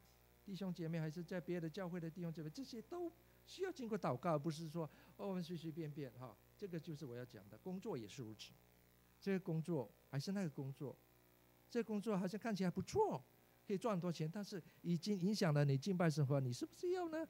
[0.45, 2.49] 弟兄姐妹，还是在别的教会的弟兄姐妹？
[2.49, 3.11] 这些都
[3.45, 6.35] 需要经过祷告，不是说哦我们随随便便哈。
[6.57, 8.53] 这个就是我要讲的，工作也是如此。
[9.19, 10.97] 这个工作还是那个工作，
[11.69, 13.23] 这个工作好像看起来不错，
[13.67, 17.27] 可以赚很多钱，但是已经影响了你敬拜生活，你是不是要呢？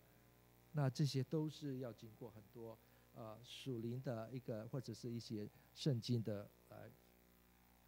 [0.74, 2.78] 那这些都是要经过很多
[3.14, 6.90] 呃属灵的一个或者是一些圣经的呃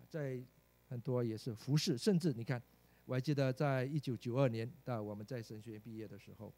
[0.10, 0.43] 在。
[0.88, 2.62] 很多也是服饰，甚至你看，
[3.05, 6.53] 我还记得在一九九二年，到我们在神学院毕业的时候，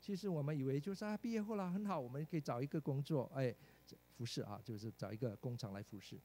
[0.00, 3.54] 其实我们以为就是啊，毕业后了很好，我们可以找一个工作，哎，
[4.16, 6.18] 服饰啊，就是找一个工厂来服饰。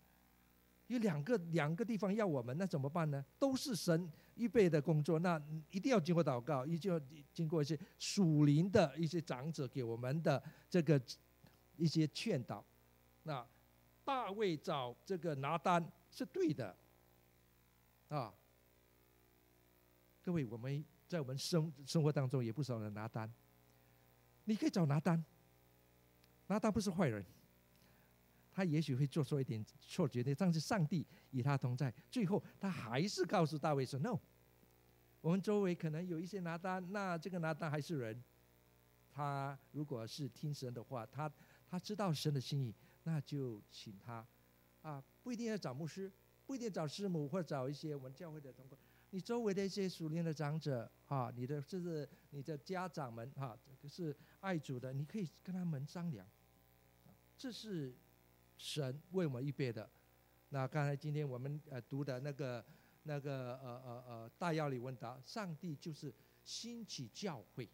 [0.92, 3.24] 有两个两个地方要我们，那怎么办呢？
[3.40, 7.00] 都是神预备的工作，那一定要经过祷告，一定要
[7.34, 11.02] 经过一些属灵的一些长者给我们的这个
[11.78, 12.64] 一些劝导。
[13.24, 13.46] 那
[14.04, 16.76] 大卫找这个拿单是对的，
[18.10, 18.34] 啊，
[20.22, 23.32] 各位，我们在我们生生活当中也不少人拿单，
[24.44, 25.24] 你可以找拿单，
[26.48, 27.26] 拿单不是坏人。
[28.62, 31.92] 他也许会做错一点错决定，但是上帝与他同在。
[32.12, 34.20] 最后，他还是告诉大卫说：“No，
[35.20, 38.24] 我们周围可能有一些拿单，那这个拿单还是人。
[39.12, 41.32] 他如果是听神的话，他
[41.68, 44.24] 他知道神的心意，那就请他
[44.84, 46.12] 啊，不一定要找牧师，
[46.46, 48.78] 不一定找师母，或者找一些我们教会的同工，
[49.10, 53.58] 你周围的一些属灵的长者啊，你的甚至你的家长们哈，
[53.90, 56.28] 是爱主的，你可以跟他们商量。
[57.36, 57.96] 这是。”
[58.62, 59.90] 神为我们预备的。
[60.50, 62.64] 那刚才今天我们呃读的那个
[63.04, 67.68] 那个呃呃呃大要理问答，上帝就是兴起教会，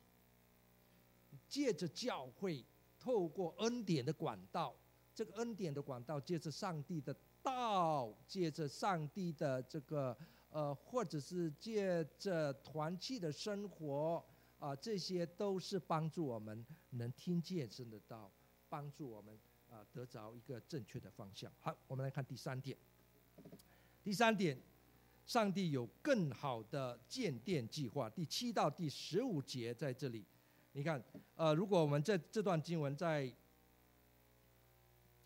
[1.50, 2.64] 借着教会，
[2.98, 4.74] 透过恩典的管道，
[5.14, 10.18] 这个恩典的管道，借着上帝的道，借着上帝的这个
[10.52, 14.24] 呃，或者是借着团契的生活
[14.58, 18.32] 啊，这些都是帮助我们能听见神的道，
[18.70, 19.38] 帮助我们。
[19.92, 21.52] 得着一个正确的方向。
[21.60, 22.78] 好，我们来看第三点。
[24.04, 24.58] 第三点，
[25.26, 28.10] 上帝有更好的建殿计划。
[28.10, 30.26] 第七到第十五节在这里，
[30.72, 31.04] 你看，
[31.36, 33.28] 呃，如果我们这这段经文在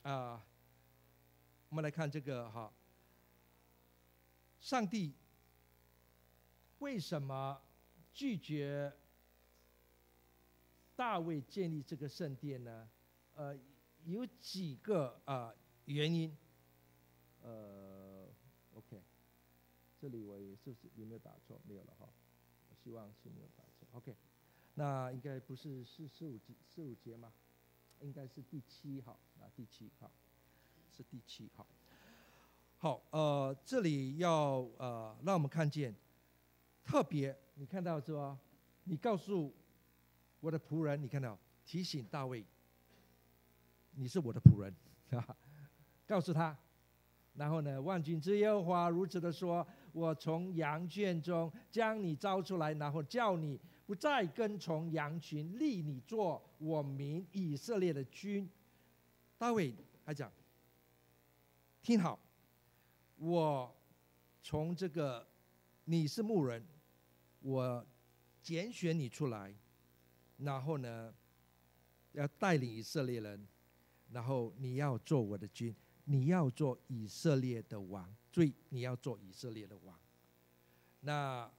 [0.02, 0.44] 啊、呃，
[1.70, 2.74] 我们来看这个哈，
[4.60, 5.14] 上帝
[6.80, 7.62] 为什么
[8.14, 8.92] 拒绝
[10.96, 12.90] 大卫建立这个圣殿呢？
[13.36, 13.56] 呃。
[14.06, 15.54] 有几个啊
[15.86, 16.36] 原因，
[17.42, 18.28] 呃
[18.74, 19.02] ，OK，
[20.00, 21.60] 这里我也是不是有没有打错？
[21.68, 22.08] 没有了哈，
[22.70, 23.88] 我希望是没有打错。
[23.92, 24.16] OK，
[24.76, 27.32] 那应该不是四四五节四五节吗？
[28.02, 30.12] 应该是第七号啊，第七号
[30.96, 31.68] 是第七号。
[32.78, 35.96] 好，呃，这里要呃让我们看见
[36.84, 38.40] 特别，你看到是吧？
[38.86, 39.54] 你告诉
[40.40, 42.44] 我的仆人，你看到提醒大卫。
[43.94, 44.74] 你是我的仆人，
[45.12, 45.38] 啊，
[46.08, 46.58] 告诉他，
[47.34, 58.50] 然后呢，万军之耶和华如此的说：我从羊圈中将你招出来，然后叫你不再跟从羊群，立你做我民以色列的君。
[59.38, 59.74] 大卫
[60.06, 60.32] 还讲，
[61.82, 62.20] 听好，
[63.18, 63.76] 我
[64.42, 65.28] 从这个
[65.86, 66.66] 你是牧人，
[67.40, 67.86] 我
[68.42, 69.54] 拣选你出来，
[70.38, 71.14] 然后呢，
[72.14, 73.48] 要带领以色列人。
[74.12, 75.74] 然后你要做我的君，
[76.06, 79.98] 你要做以色列的王，所以你要做以色列的王。
[81.00, 81.50] 那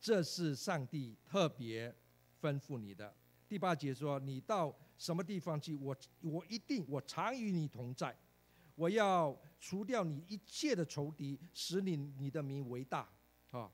[0.00, 1.94] 这是上帝特别
[2.40, 3.14] 吩咐你的。
[3.48, 8.16] 第八节说：“你到什么地方去，我我一定我常与你同在。
[8.74, 13.08] 我要除掉你一切的仇敌，使你你的名为大
[13.50, 13.70] 啊！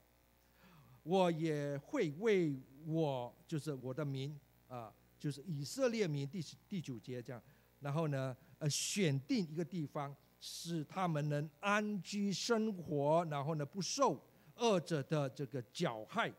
[1.02, 6.28] 我也会为我就是我的名啊，就是以色列名。
[6.28, 7.42] 第第九节这样。”
[7.80, 14.20] 然后呢，呃，选定一个地方，使他们能安居生活，然后呢，不受
[14.56, 16.32] 恶者的这个搅害。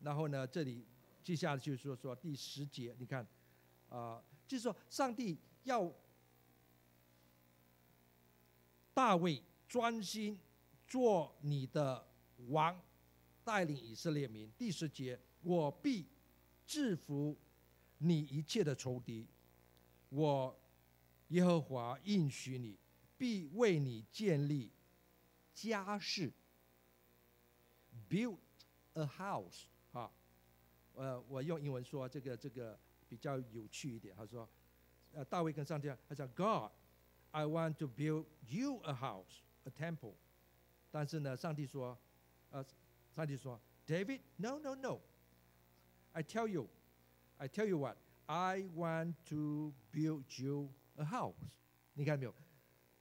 [0.00, 0.86] 然后呢，这里
[1.24, 3.26] 接下来就是说说第十节，你看，
[3.88, 5.92] 啊、就是说上帝要
[8.94, 10.38] 大卫专心
[10.86, 12.06] 做你的
[12.48, 12.80] 王，
[13.42, 14.50] 带领以色列民。
[14.56, 16.06] 第十节，我必
[16.64, 17.36] 制服
[17.98, 19.26] 你一切的仇敌。
[20.09, 20.59] 我
[21.29, 22.77] 耶和华应许你，
[23.17, 24.71] 必为你建立
[25.53, 26.31] 家室，
[28.09, 28.37] build
[28.93, 29.63] a house。
[29.91, 30.11] 哈，
[30.93, 34.15] 呃，我用英文说这个这个比较有趣一点。
[34.15, 34.47] 他说，
[35.11, 40.15] 呃，大卫跟上帝，他说，God，I want to build you a house, a temple。
[40.91, 41.97] 但是呢，上帝说，
[42.51, 42.63] 呃，
[43.15, 47.97] 上帝说，David，no，no，no，I tell you，I tell you what。
[48.28, 51.34] I want to build you a house。
[51.94, 52.34] 你看没有？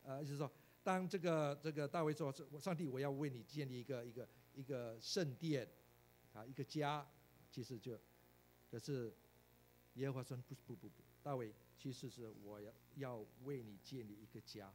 [0.03, 0.49] 呃，就是说，
[0.83, 5.67] 当这个这个大卫说：“我上帝，我要为你建立一个一个一个圣殿，
[6.33, 7.05] 啊，一个家。”
[7.51, 7.99] 其实就，
[8.71, 9.13] 可是
[9.95, 14.73] 耶和华说：“不不不不，大卫，其实是我要要为你建立一个家。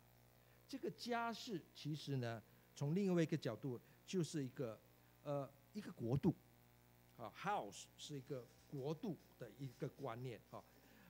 [0.69, 2.43] 这个家是其实呢，
[2.75, 4.79] 从另外一个角度，就是一个
[5.23, 6.35] 呃一个国度，
[7.23, 10.63] 啊，house 是一个国度的一个观念啊。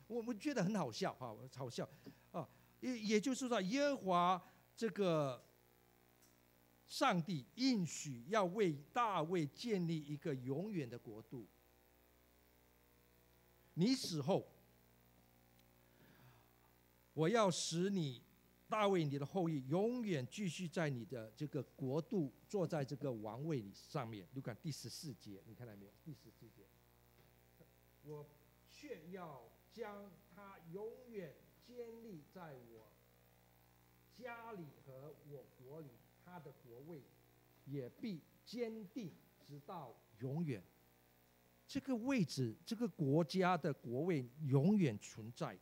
[0.06, 1.88] 我们觉得很好笑哈，好笑
[2.32, 2.46] 啊，
[2.80, 4.42] 也也就是说，耶和华
[4.76, 5.42] 这个
[6.86, 11.46] 上帝应许要为大卫建立一个永远的国度。
[13.74, 14.46] 你死后，
[17.14, 18.22] 我要使你
[18.72, 24.26] 大卫你的后裔永远继续在你的这个国度坐在这个王位上面。
[24.32, 25.92] 你看第十四节，你看到没有？
[26.02, 26.64] 第十四节，
[28.04, 28.26] 我
[28.70, 29.42] 却要。
[29.74, 31.34] 将他永远
[31.66, 32.92] 建立在我
[34.14, 35.88] 家里和我国里，
[36.22, 37.00] 他的国位
[37.64, 39.10] 也必坚定
[39.42, 40.62] 直到永远。
[41.66, 45.58] 这个位置，这个国家的国位永远存在。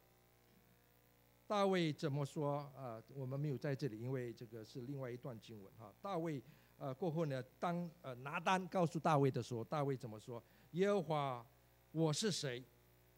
[1.51, 2.59] 大卫怎么说？
[2.77, 5.93] 啊、我们没有在这里，因为这个是另外一段经文哈。
[6.01, 6.41] 大卫，
[6.79, 10.41] 呃，过后呢，当呃拿单告诉大卫的时候，大卫怎么说？
[10.71, 11.45] 耶和华，
[11.91, 12.63] 我是谁？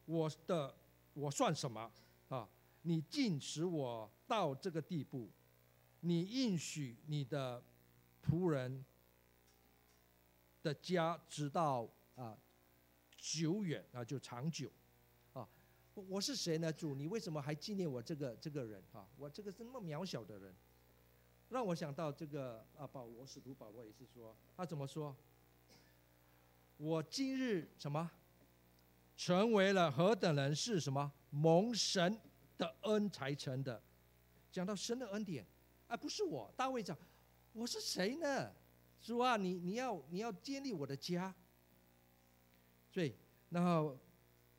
[0.07, 0.74] 我的。
[1.12, 1.93] 我算什么
[2.28, 2.49] 啊？
[2.80, 5.28] 你竟使我到这个地步，
[6.01, 7.62] 你应许你的
[8.24, 8.83] 仆人
[10.62, 12.35] 的家直到啊
[13.14, 14.70] 久远啊就长久！
[15.95, 16.72] 我是谁呢？
[16.72, 19.07] 主，你为什么还纪念我这个这个人啊？
[19.16, 20.55] 我这个是那么渺小的人，
[21.51, 25.14] 让我想到这个啊，保罗使徒保罗也是说，他怎么说？
[26.78, 28.11] 我今日什么？
[29.14, 30.55] 成为了何等人？
[30.55, 32.18] 是什么蒙神
[32.57, 33.80] 的恩才成的？
[34.51, 35.47] 讲到神的恩典，
[35.88, 36.53] 啊不是我。
[36.57, 36.97] 大卫讲
[37.53, 38.51] ：“我是谁呢？
[39.01, 41.34] 主啊，你你要你要建立我的家。”
[42.90, 43.14] 所以，
[43.51, 43.97] 然后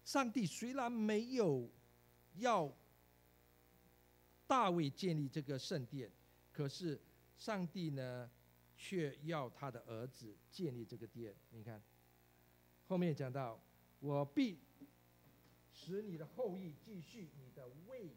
[0.03, 1.69] 上帝虽然没有
[2.35, 2.71] 要
[4.45, 6.11] 大卫建立这个圣殿，
[6.51, 6.99] 可是
[7.37, 8.29] 上帝呢，
[8.75, 11.35] 却要他的儿子建立这个殿。
[11.51, 11.81] 你看，
[12.87, 13.59] 后面讲到。
[14.05, 14.59] 我必
[15.71, 18.13] 使你的后裔继续你的位，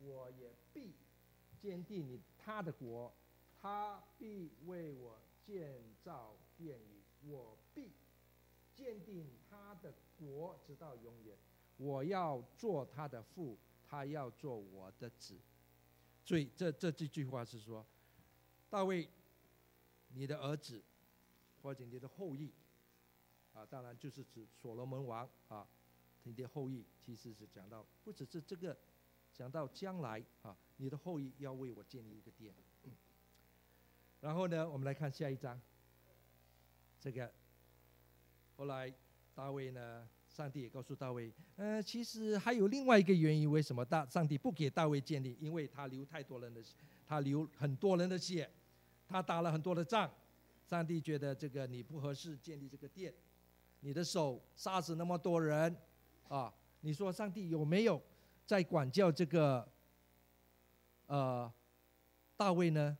[0.00, 0.96] 我也必
[1.60, 3.14] 坚定你他的国，
[3.60, 5.16] 他必为我
[5.46, 7.56] 建造殿宇，我
[8.74, 11.36] 鉴定他的国直到永远。
[11.76, 15.38] 我要做他的父，他要做我的子。
[16.24, 17.84] 所以这这这句话是说，
[18.70, 19.08] 大卫，
[20.08, 20.82] 你的儿子
[21.60, 22.52] 或者你的后裔。
[23.54, 25.68] 啊，当然就是指所罗门王啊，
[26.22, 28.74] 你的后裔其实是讲到不只是这个，
[29.34, 32.54] 讲到将来啊，你的后裔要为我建立一个殿。
[34.22, 35.60] 然后呢，我们来看下一章。
[36.98, 37.30] 这个
[38.56, 38.92] 后来
[39.34, 45.36] 大卫呢，上帝也告诉大卫，呃，其实还有另外一个原因，为什么大上帝不给大卫建立？
[45.40, 46.76] 因为他流太多人的血，
[47.06, 48.48] 他流很多人的血，
[49.08, 50.10] 他打了很多的仗，
[50.64, 53.12] 上帝觉得这个你不合适建立这个殿。
[53.80, 55.76] 你的手杀死那么多人，
[56.28, 58.00] 啊，你说上帝有没有
[58.46, 59.68] 在管教这个，
[61.06, 61.52] 呃，
[62.36, 62.96] 大卫呢？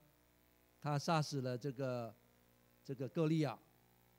[0.80, 2.12] 他杀死了这个
[2.82, 3.56] 这个歌利亚，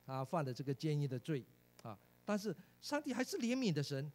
[0.06, 1.44] 他犯了这个奸淫的罪，
[1.82, 4.12] 啊，但是上帝还是怜悯的神，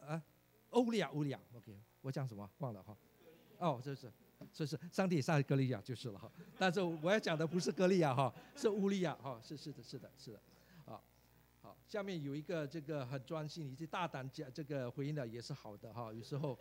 [0.00, 0.22] 啊，
[0.70, 2.96] 欧利亚，欧利亚，OK，我讲什么忘了哈？
[3.58, 4.10] 哦，这是，
[4.52, 6.30] 这是上帝杀歌利亚就是了哈。
[6.58, 10.40] 但是我要讲的不是歌利亚哈，是乌利亚哈，是是的，是的，是的。
[10.86, 11.00] 啊
[11.60, 16.12] 好，下面有一个这个很专心，以及大胆讲这个回应的也是好的哈。
[16.12, 16.58] 有时候，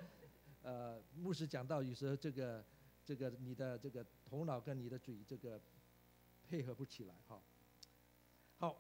[0.62, 2.64] 呃，牧师讲到有时候这个
[3.04, 5.60] 这个你的这个头脑跟你的嘴这个
[6.48, 7.42] 配合不起来哈。
[8.62, 8.80] 好，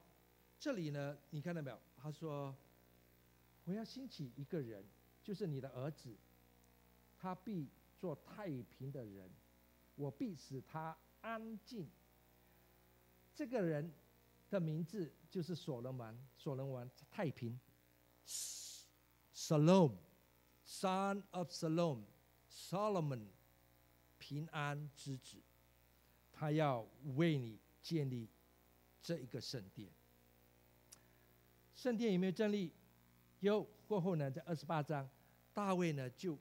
[0.60, 1.82] 这里呢，你看到没有？
[1.98, 2.56] 他说
[3.66, 4.86] 我要兴起一个人，
[5.24, 6.16] 就是你的儿子，
[7.18, 7.68] 他必
[7.98, 9.28] 做太平的人，
[9.96, 11.90] 我必使他安静。
[13.34, 13.92] 这个人。
[14.52, 17.58] 的名字就是所罗门，所罗门太平
[19.34, 23.28] ，Salom，Son of Salom，Solomon，
[24.18, 25.42] 平安之子，
[26.34, 28.28] 他要为你建立
[29.02, 29.90] 这一个圣殿。
[31.76, 32.72] 圣殿有没有建立？
[33.40, 33.68] 有。
[33.88, 35.10] 过后呢，在二十八章，
[35.54, 36.38] 大卫呢就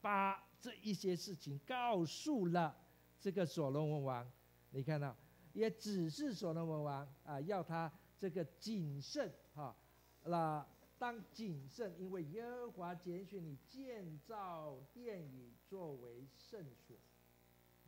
[0.00, 2.74] 把这一些事情告诉了
[3.20, 4.32] 这个所罗门王。
[4.70, 5.14] 你看到？
[5.52, 9.76] 也只是所罗门王啊，要他这个谨慎哈，
[10.24, 10.66] 那
[10.98, 16.96] 当谨慎，因为耶和华拣选你建造殿宇作为圣所，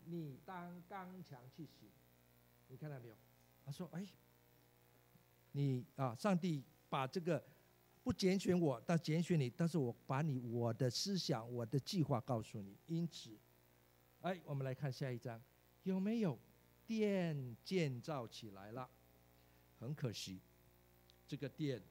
[0.05, 1.89] 你当刚强去行。
[2.69, 3.15] 你看到没有？
[3.69, 4.09] 他说：“哎，
[5.53, 7.47] 你啊，上帝把这个
[8.03, 12.75] 不拣选我，但拣选你，但是我把你我的思想、我的计划告诉你。
[12.87, 13.37] 因此，
[14.23, 15.39] 哎，我们来看下一章，
[15.83, 16.39] 有没有？”
[16.87, 18.89] 殿建造起来了，
[19.79, 20.41] 很可惜，
[21.27, 21.83] 这个殿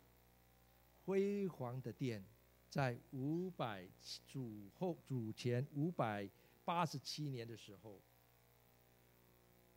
[1.06, 2.26] 辉煌的殿，
[2.68, 3.88] 在五百
[4.26, 6.28] 主后主前五百
[6.66, 8.02] 八十七年的时候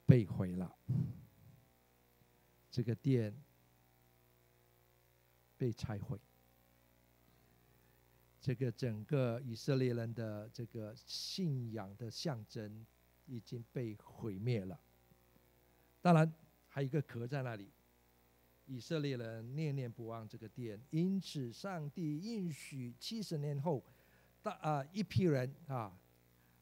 [0.07, 0.75] 被毁了。
[2.71, 3.35] 这个殿
[5.59, 6.19] 被拆毁，
[8.41, 12.87] 这个整个以色列人的这个信仰的象征
[13.27, 14.79] 已经被毁灭了。
[16.01, 16.33] 当然，
[16.69, 17.71] 还有一个壳在那里。
[18.67, 23.83] 以色列人念念不忘这个殿，因此上帝应许七十年后，
[24.43, 25.93] 大啊一批人啊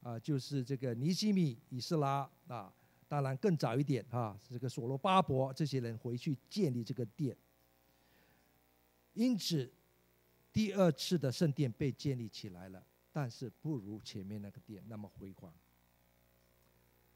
[0.02, 2.72] 啊，就是这个尼希米、以斯拉啊。
[3.08, 7.34] 当然，更早一点哈，这个所罗巴伯这些人回去建立这个殿，
[9.14, 9.72] 因此
[10.52, 15.50] 第二次的圣殿被建立起来了，但是不如前面那个殿那么辉煌。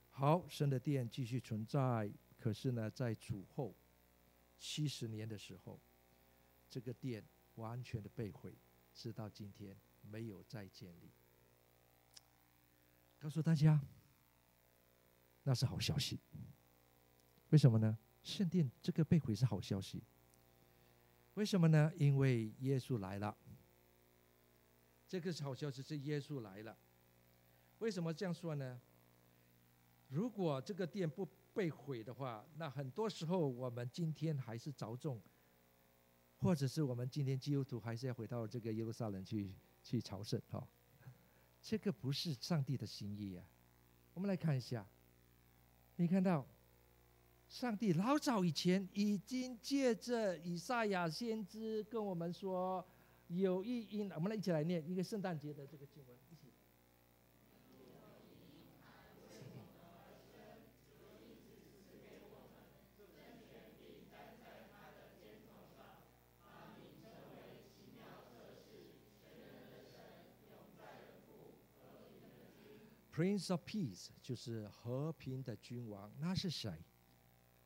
[0.09, 3.75] 好，神的殿继续存在，可是呢，在主后
[4.59, 5.79] 七十年的时候，
[6.71, 7.23] 这个殿
[7.57, 8.55] 完全的被毁，
[8.95, 11.11] 直到今天没有再建立。
[13.21, 13.79] 告诉大家。
[15.45, 16.21] 那是好消息，
[17.51, 17.99] 为什么呢？
[18.23, 20.01] 圣殿这个被毁是好消息，
[21.35, 21.93] 为什么呢？
[21.97, 23.37] 因为耶稣来了，
[25.09, 26.79] 这个是好消息，是耶稣来了。
[27.81, 28.81] 为什么这样说呢？
[30.07, 35.21] 如果这个殿不被毁的话，那很多时候我们今天还是着重，
[36.39, 40.65] 或者是我们今天基督徒还是要回到这个耶路撒冷去去朝圣哈，
[41.61, 43.45] 这个不是上帝的心意啊。
[44.15, 44.87] 我们来看一下。
[46.03, 46.45] 你看到，
[47.49, 52.85] 上帝老早以前已经借着以赛亚先知跟我们说，
[53.29, 56.51] 有一因，我们来一起来念一个圣诞节的这个经文，一起。
[73.23, 76.73] Prince of Peace 就是和平的君王，那是谁？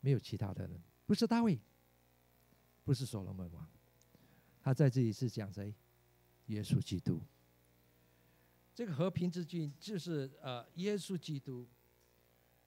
[0.01, 1.59] 没有其他的人，不是大卫，
[2.85, 3.67] 不是所罗门王，
[4.61, 5.75] 他在这里是讲谁？
[6.49, 7.23] 耶稣基督。
[8.75, 11.67] 这个和平之君就是呃耶稣基督，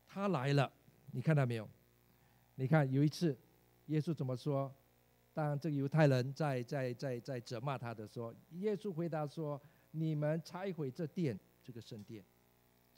[0.07, 0.71] 他来了，
[1.11, 1.69] 你看到没有？
[2.55, 3.37] 你看有一次
[3.85, 4.73] 耶稣怎么说？
[5.31, 9.61] 当这个犹太人在在在在责骂他的时候，耶稣回答说
[9.91, 12.25] ：“你们拆毁这殿，这个圣殿。”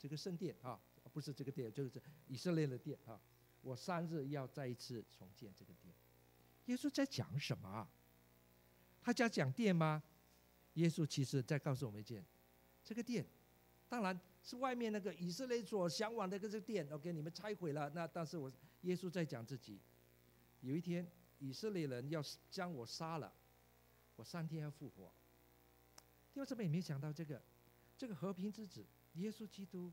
[0.02, 0.80] 这个圣殿啊，
[1.12, 3.20] 不是这个殿，就是以色列的殿啊。
[3.60, 5.94] 我三日要再一次重建这个殿。
[6.64, 7.88] 耶稣在讲什么？
[9.00, 10.02] 他在讲殿吗？
[10.74, 12.26] 耶稣其实在告诉我们一件：
[12.82, 13.24] 这个殿，
[13.88, 16.84] 当然是外面那个以色列所向往的这个殿。
[16.90, 18.50] OK，你们拆毁了，那但是我
[18.80, 19.80] 耶稣在讲自己。
[20.62, 23.32] 有一天，以色列人要将我杀了，
[24.16, 25.12] 我三天要复活。
[26.32, 27.40] 弟兄姊妹，没想到这个，
[27.96, 28.84] 这个和平之子。
[29.14, 29.92] 耶稣基督，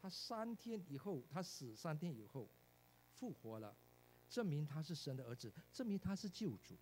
[0.00, 2.48] 他三天以后，他死三天以后
[3.12, 3.76] 复活了，
[4.28, 6.76] 证明他是神的儿子，证明他是救主。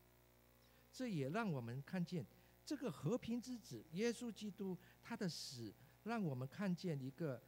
[0.92, 2.24] 这也让我们看见
[2.64, 5.74] 这个和平之子耶稣基督，他的死
[6.04, 7.42] 让我们看见一个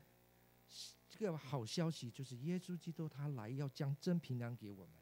[1.09, 4.95] 这个好消息，就是耶稣基督他来要将真平安给我们。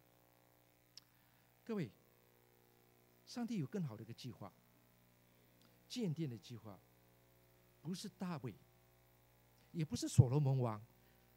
[1.64, 1.90] 各位，
[3.26, 4.52] 上帝有更好的一个计划，
[5.88, 6.78] 建殿的计划。
[7.84, 8.54] 不是大卫，
[9.70, 10.82] 也不是所罗门王，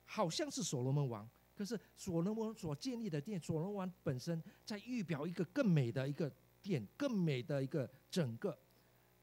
[0.06, 8.58] 好像是所罗门王，可是所罗门所建立的殿，所罗门王本身在预表一个更美的一个殿，更美的一个整个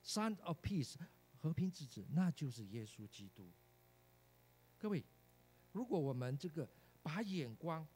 [0.05, 0.97] Son of Peace
[1.39, 3.51] 和平之子，那就是耶稣基督。
[4.77, 5.03] 各位，
[5.72, 6.68] 如果我们这个
[7.03, 7.89] 把眼光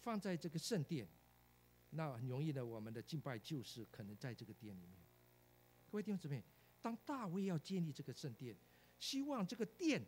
[0.00, 1.06] 放在这个圣殿，
[1.90, 4.98] 那很容易的，我们的敬拜就是可能在这个殿里面。
[5.88, 6.42] 各位弟兄姊妹。
[6.82, 8.56] 当大卫要建立这个圣殿，
[8.98, 10.02] 希望这个殿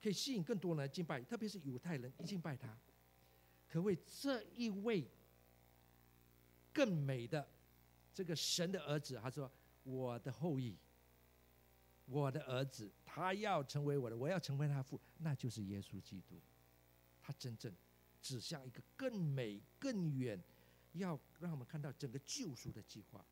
[0.00, 2.78] 可以吸引更多人来敬拜，特别是犹太人一敬拜他，
[3.68, 5.08] 可为这一位
[6.72, 7.48] 更美的
[8.12, 9.50] 这个神的儿子，他说
[9.84, 10.76] ：“我的后裔，
[12.04, 16.40] 我的儿子，他要成为我的，我要成为他父，那就是耶稣基督。
[17.20, 17.72] 他真正
[18.20, 20.42] 指向一个更美、更远，
[20.92, 23.24] 要让我们看到整个救赎的计划。”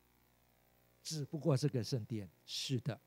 [1.03, 2.99] 只不过这个圣殿是的，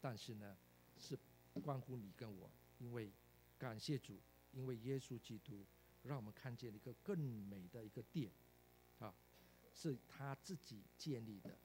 [0.00, 0.56] 但是呢，
[0.98, 1.18] 是
[1.62, 3.12] 关乎你跟我，因为
[3.56, 4.20] 感谢主，
[4.52, 5.64] 因为耶稣基督
[6.02, 8.30] 让我们看见了一个更美的一个殿，
[8.98, 9.14] 啊，
[9.72, 11.56] 是他自己建立的，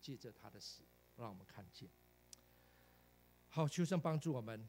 [0.00, 0.82] 借着他的死，
[1.16, 1.88] 让我们看见。
[3.48, 4.68] 好，求神帮助我们，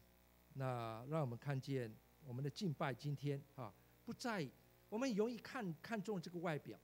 [0.54, 1.94] 那让我们看见
[2.26, 3.74] 我们的敬拜今天啊，
[4.06, 4.50] 不在
[4.90, 6.80] 我们容易看看重这个外表，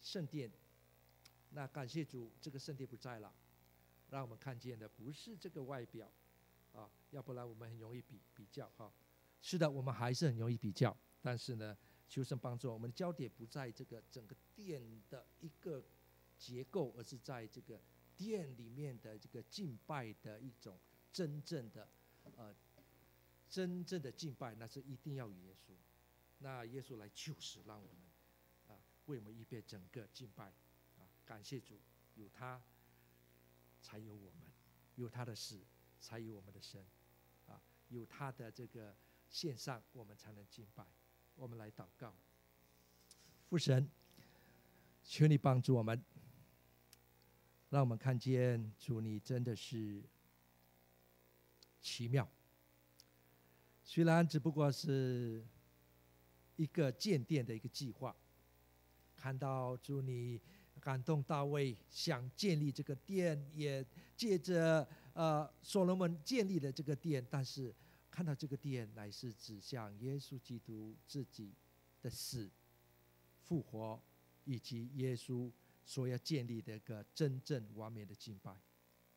[0.00, 0.50] 圣殿。
[1.54, 3.32] 那感谢主，这个圣殿不在了，
[4.10, 6.10] 让我们看见的不是这个外表，
[6.72, 8.92] 啊，要不然我们很容易比比较哈。
[9.40, 11.78] 是的，我们还是很容易比较，但是呢，
[12.08, 15.80] 求神帮助我们的焦点不在这个整个殿的一个
[16.36, 17.80] 结构，而是在这个
[18.16, 20.76] 殿里面的这个敬拜的一种
[21.12, 21.88] 真正的
[22.36, 22.52] 呃
[23.48, 25.72] 真正的敬拜，那是一定要耶稣，
[26.38, 28.02] 那耶稣来救赎，让我们
[28.66, 30.52] 啊为我们预备整个敬拜。
[31.26, 31.80] 感谢主，
[32.16, 32.60] 有他
[33.80, 34.52] 才有我们，
[34.96, 35.58] 有他的死
[35.98, 36.84] 才有我们的生，
[37.46, 38.94] 啊，有他的这个
[39.30, 40.86] 献上，我们才能敬拜。
[41.34, 42.14] 我们来祷告，
[43.48, 43.90] 父神，
[45.02, 46.04] 求你帮助我们，
[47.70, 50.04] 让我们看见主，你真的是
[51.80, 52.30] 奇妙。
[53.82, 55.44] 虽然只不过是
[56.56, 58.14] 一个建殿的一个计划，
[59.16, 60.40] 看到主你。
[60.84, 63.82] 感动大卫想建立这个殿，也
[64.14, 67.74] 借着呃所罗门建立了这个殿，但是
[68.10, 71.54] 看到这个殿乃是指向耶稣基督自己
[72.02, 72.50] 的死、
[73.40, 73.98] 复活，
[74.44, 75.50] 以及耶稣
[75.86, 78.54] 所要建立的一个真正完美的敬拜，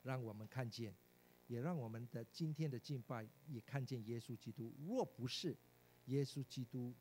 [0.04, 0.96] 让我们看见，
[1.48, 4.74] 也让我们的今天的敬拜也看见耶稣基督。
[4.88, 5.54] 若不是
[6.06, 6.94] 耶稣基督，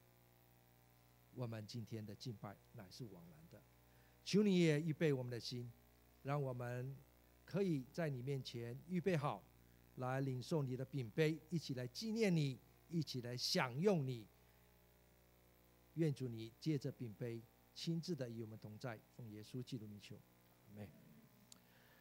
[1.35, 3.63] 我们今天的敬拜乃是枉然的。
[4.27, 5.71] 求你也预备我们的心，
[6.25, 6.97] 让我们
[7.45, 9.41] 可以在你面前预备好，
[9.95, 12.59] 来领受你的饼杯，一起来纪念你，
[12.89, 14.27] 一起来享用你。
[15.95, 17.41] 愿主你借着饼杯
[17.73, 20.19] 亲自的与我们同在，奉耶稣基督名求，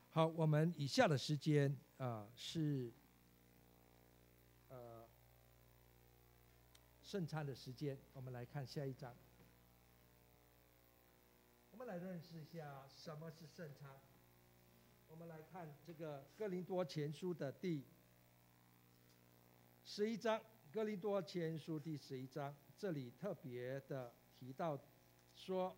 [0.09, 2.91] 好，我们以下的时间啊、是
[4.69, 5.07] 呃
[7.03, 9.15] 圣餐的时间，我们来看下一章。
[11.75, 13.99] 我们来认识一下什么是圣餐。
[15.09, 17.83] 我们来看这个《哥林多前书》的第
[19.83, 20.39] 十一章，
[20.71, 24.79] 《哥林多前书》第十一章，这里特别的提到
[25.35, 25.75] 说：“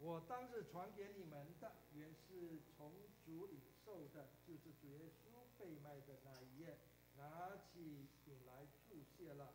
[0.00, 6.78] 我当日传给你们的，原是从主领受的，就是主耶稣被卖的那一夜，
[7.16, 9.54] 拿起饼来祝谢了，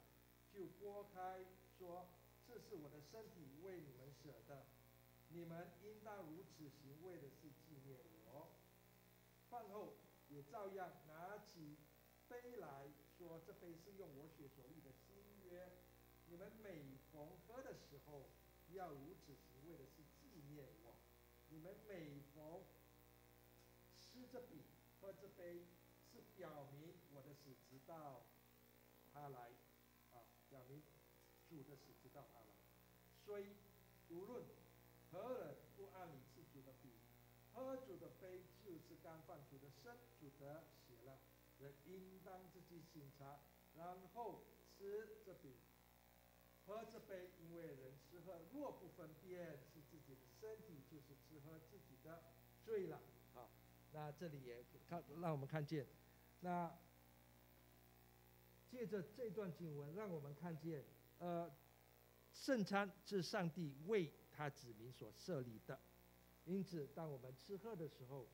[0.50, 1.44] 就擘开
[1.78, 2.08] 说。”
[2.50, 4.66] 这是我的身体，为你们舍的，
[5.30, 8.50] 你们应当如此行，为的是纪念我。
[9.50, 9.96] 饭后
[10.28, 11.78] 也照样拿起
[12.28, 15.72] 杯来说：“这杯是用我血所立的新约，
[16.28, 18.30] 你们每逢喝的时候，
[18.74, 20.96] 要如此行，为的是纪念我。
[21.50, 22.64] 你们每逢
[23.98, 24.64] 吃这饼、
[25.00, 25.66] 喝这杯，
[26.12, 28.26] 是表明我的死，直到
[29.14, 29.52] 他来。”
[30.12, 30.82] 啊，表明
[31.48, 31.90] 主的死。
[33.26, 33.56] 所以，
[34.10, 34.44] 无论
[35.12, 36.90] 何人不按你自主的笔，
[37.54, 41.20] 喝主的杯，就是干饭主的身，主的血了。
[41.60, 43.40] 人应当自己醒察，
[43.76, 44.44] 然后
[44.78, 45.54] 吃这饼，
[46.66, 52.24] 喝这杯，因为人吃喝若不分辨是自己的身体，就是吃喝自己的
[52.64, 53.02] 罪了。
[53.34, 53.50] 好，
[53.92, 55.86] 那这里也看，让我们看见，
[56.40, 56.76] 那
[58.72, 60.84] 借着这段经文，让我们看见，
[61.20, 61.52] 呃。
[62.40, 65.78] 圣餐是上帝为他子民所设立的，
[66.46, 68.30] 因此当我们吃喝的时候，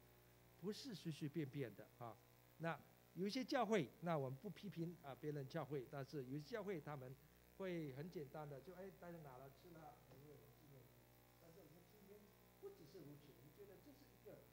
[0.62, 2.16] 不是随随便便的啊。
[2.60, 2.80] 那
[3.16, 7.16] 有一些教会，那我们不批评啊别人教会，但是有些教会他们
[7.58, 11.02] 会很简单的就哎大家拿了吃了，因为我们纪念主。
[11.42, 12.22] 但是我们今天
[12.62, 14.46] 不只是如此，我们觉得这是一个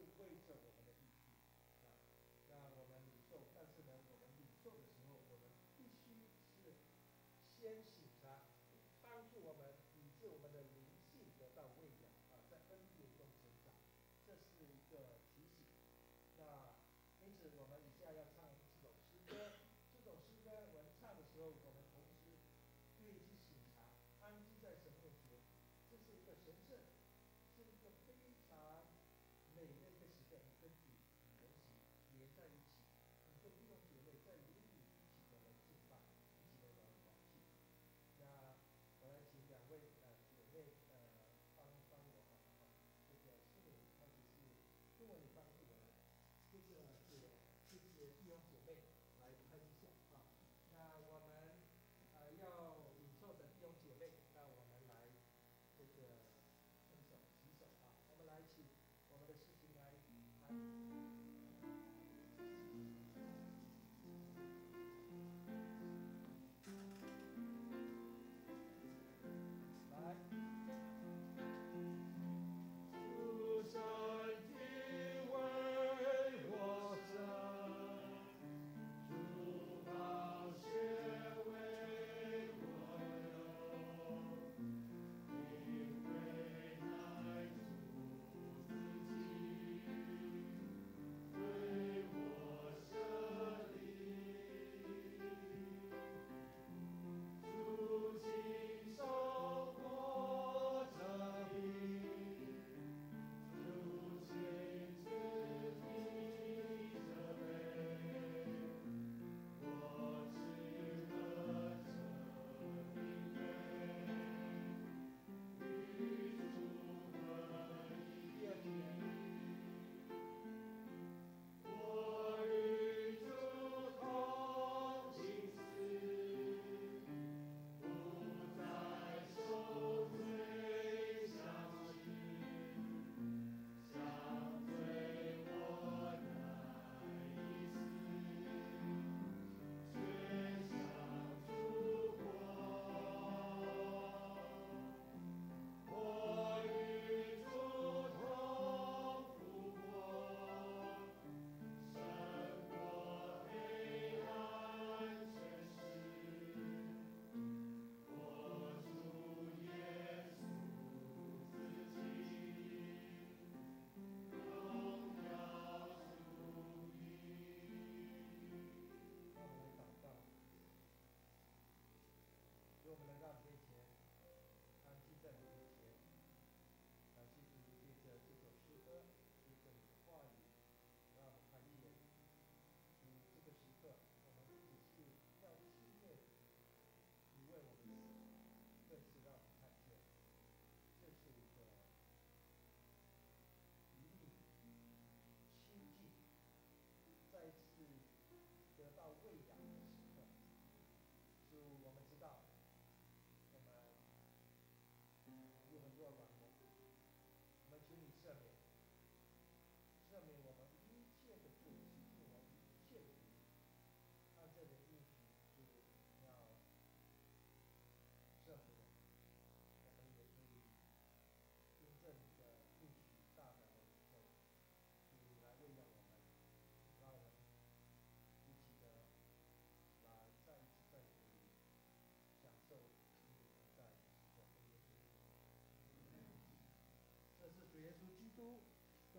[0.00, 1.28] 是为着我们的益处
[1.84, 1.92] 啊。
[2.48, 6.74] 那我们领受，但是呢，我们领受的时候，我们必须是
[7.58, 7.99] 先行。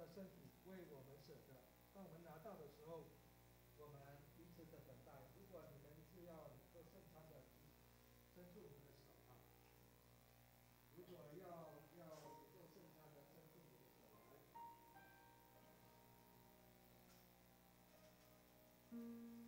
[0.01, 1.61] 的身体为我们舍的。
[1.93, 3.05] 当我们拿到的时候，
[3.77, 5.29] 我们彼此的等待。
[5.37, 7.45] 如果你们是要做圣餐的，
[8.33, 9.37] 伸出我们的手啊。
[10.97, 12.17] 如果要要
[12.49, 14.09] 做圣餐的，伸出你们的手
[18.89, 19.40] 来。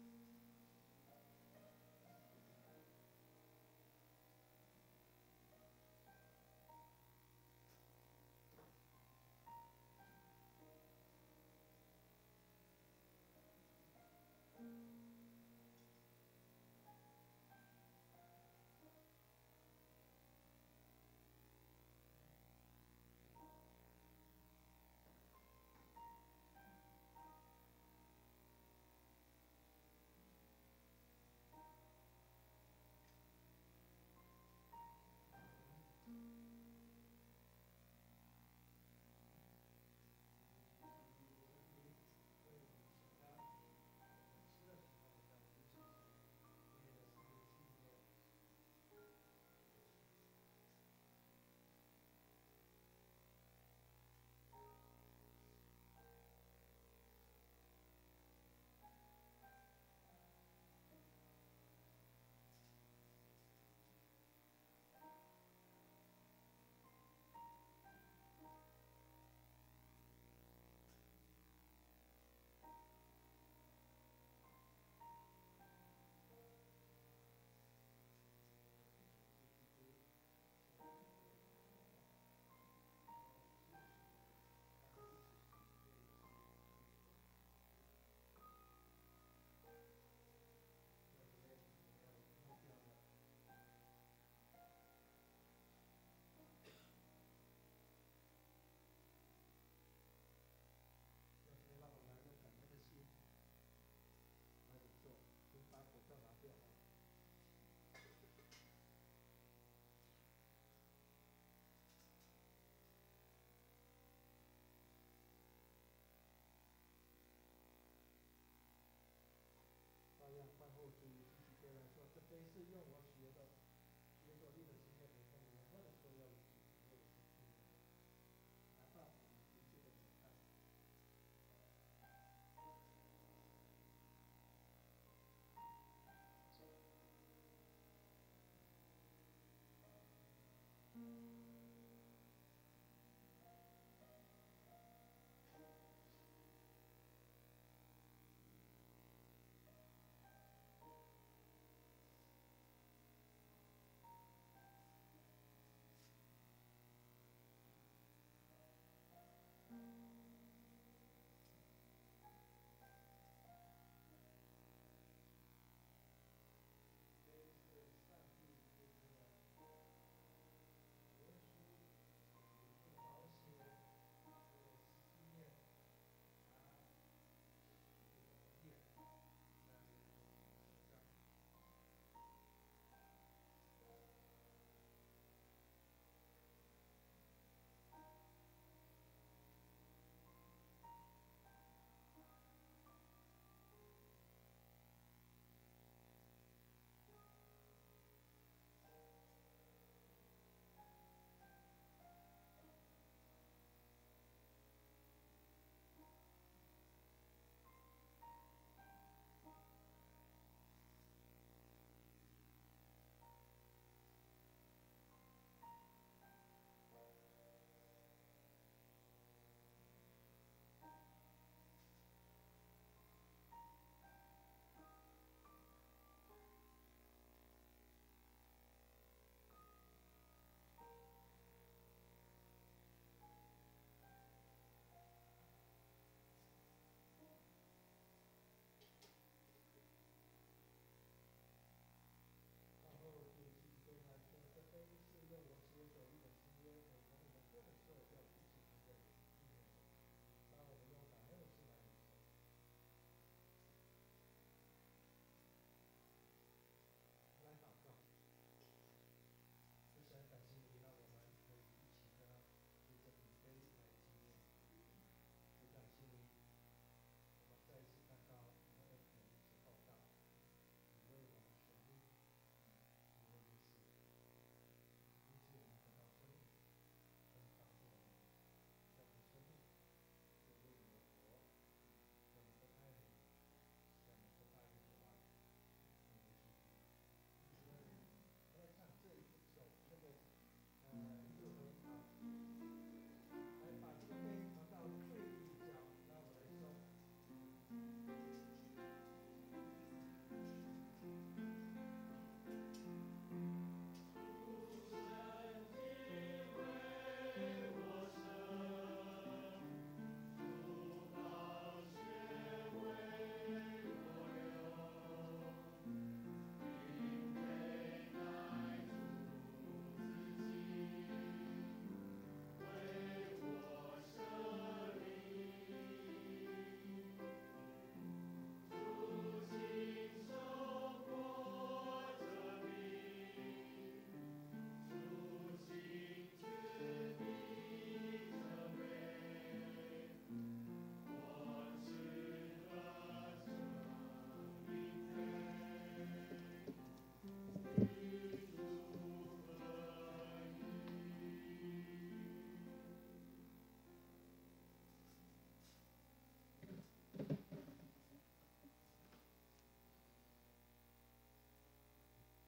[122.34, 123.63] 谁是用我学的？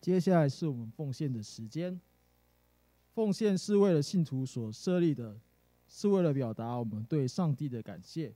[0.05, 1.99] 接下来是我们奉献的时间。
[3.15, 5.35] 奉献是为了信徒所设立的，
[5.87, 8.31] 是为了表达我们对上帝的感谢。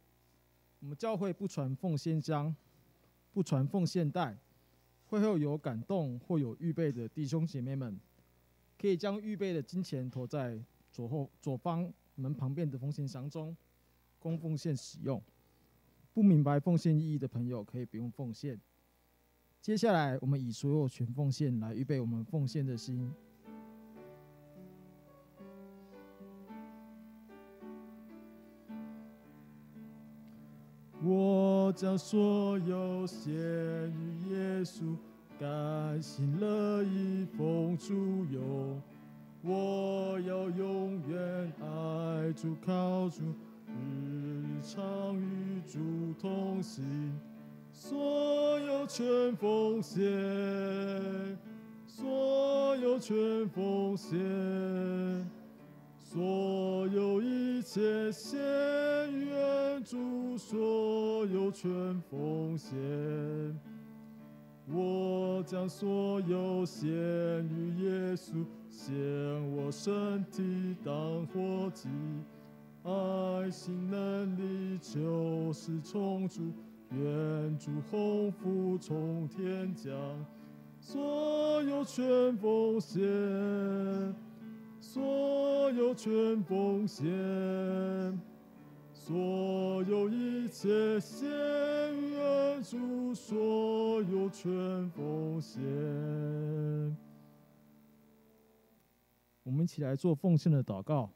[0.79, 2.55] 我们教会不传奉献箱，
[3.31, 4.35] 不传奉献袋。
[5.09, 7.99] 会后有感动或有预备的弟兄姐妹们，
[8.75, 10.59] 可以将预备的金钱投在
[10.91, 13.55] 左后左方门旁边的奉献箱中，
[14.17, 15.21] 供奉献使用。
[16.15, 18.59] 不明白奉献意义的朋友，可以不用奉献。
[19.61, 23.11] 接下来，我们以所有全奉献来预备我们奉献的心。
[31.03, 34.95] 我将所有献与耶稣，
[35.37, 38.81] 甘心乐意奉主用。
[39.41, 43.21] 我要永远爱主靠主，
[43.67, 46.83] 日常与主同行。
[47.79, 48.69] 所有。
[48.89, 49.05] 全
[49.35, 50.01] 奉献，
[51.85, 54.19] 所有全奉献，
[55.99, 58.39] 所有一切献
[59.11, 61.69] 愿主，所有全
[62.09, 62.75] 奉献。
[64.73, 68.91] 我将所有献于耶稣，献
[69.55, 71.87] 我身体当活祭，
[72.81, 76.51] 爱心能力就是从主，
[76.91, 79.93] 愿主洪福从天降，
[80.79, 84.15] 所有全奉献，
[84.79, 88.19] 所有全奉献。
[88.91, 95.59] 所有一切献愿主，所有全奉献。
[99.41, 101.09] 我们一起来做奉献的祷告。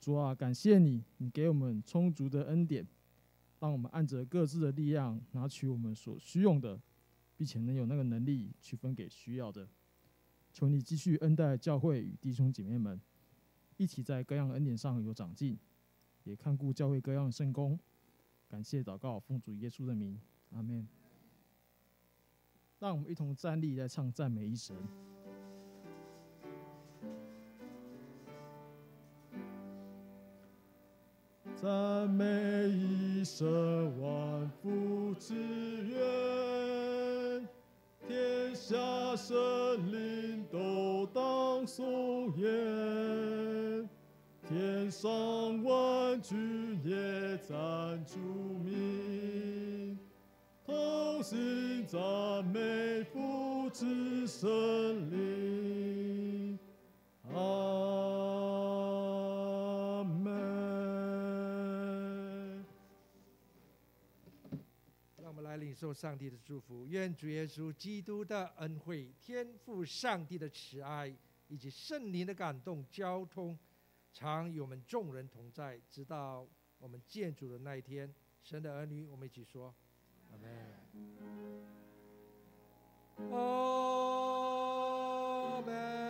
[0.00, 2.84] 主啊，感谢你，你给我们充足的恩典，
[3.60, 6.80] 让我们按着各自的力量拿取我们所需用的，
[7.36, 9.68] 并且能有那个能力去分给需要的。
[10.52, 13.00] 求你继续恩待教会与弟兄姐妹们，
[13.76, 15.56] 一起在各样恩典上有长进。
[16.24, 17.78] 也看顾教会各样的圣工，
[18.46, 20.86] 感谢祷告，奉主耶稣的名，阿门。
[22.78, 24.76] 让我们一同站立来唱赞美一神。
[31.62, 32.24] 赞美
[32.70, 33.46] 一神，
[34.00, 35.34] 万福之
[35.84, 37.46] 源，
[38.08, 38.78] 天下
[39.14, 39.36] 生
[39.92, 43.86] 灵都当颂言。
[44.48, 48.18] 天上万军也赞主
[48.64, 49.98] 名，
[50.64, 52.00] 同心赞
[52.46, 54.48] 美父子圣
[55.10, 56.58] 灵。
[57.34, 58.19] 啊
[65.80, 71.10] 受上帝的祝福，愿主耶稣基督的恩惠、天赋上帝的慈爱
[71.48, 73.58] 以及圣灵的感动交通。
[74.12, 76.46] 常与我们众人同在，直到
[76.78, 78.14] 我们见主的那一天。
[78.42, 79.74] 神的儿女，我们一起说：
[80.30, 80.50] 阿门。
[83.32, 86.09] 阿门。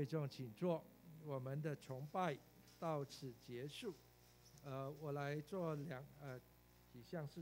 [0.00, 0.82] 会众请坐。
[1.26, 2.34] 我们的崇拜
[2.78, 3.94] 到此结束。
[4.64, 6.40] 呃，我来做两呃
[6.90, 7.38] 几项事。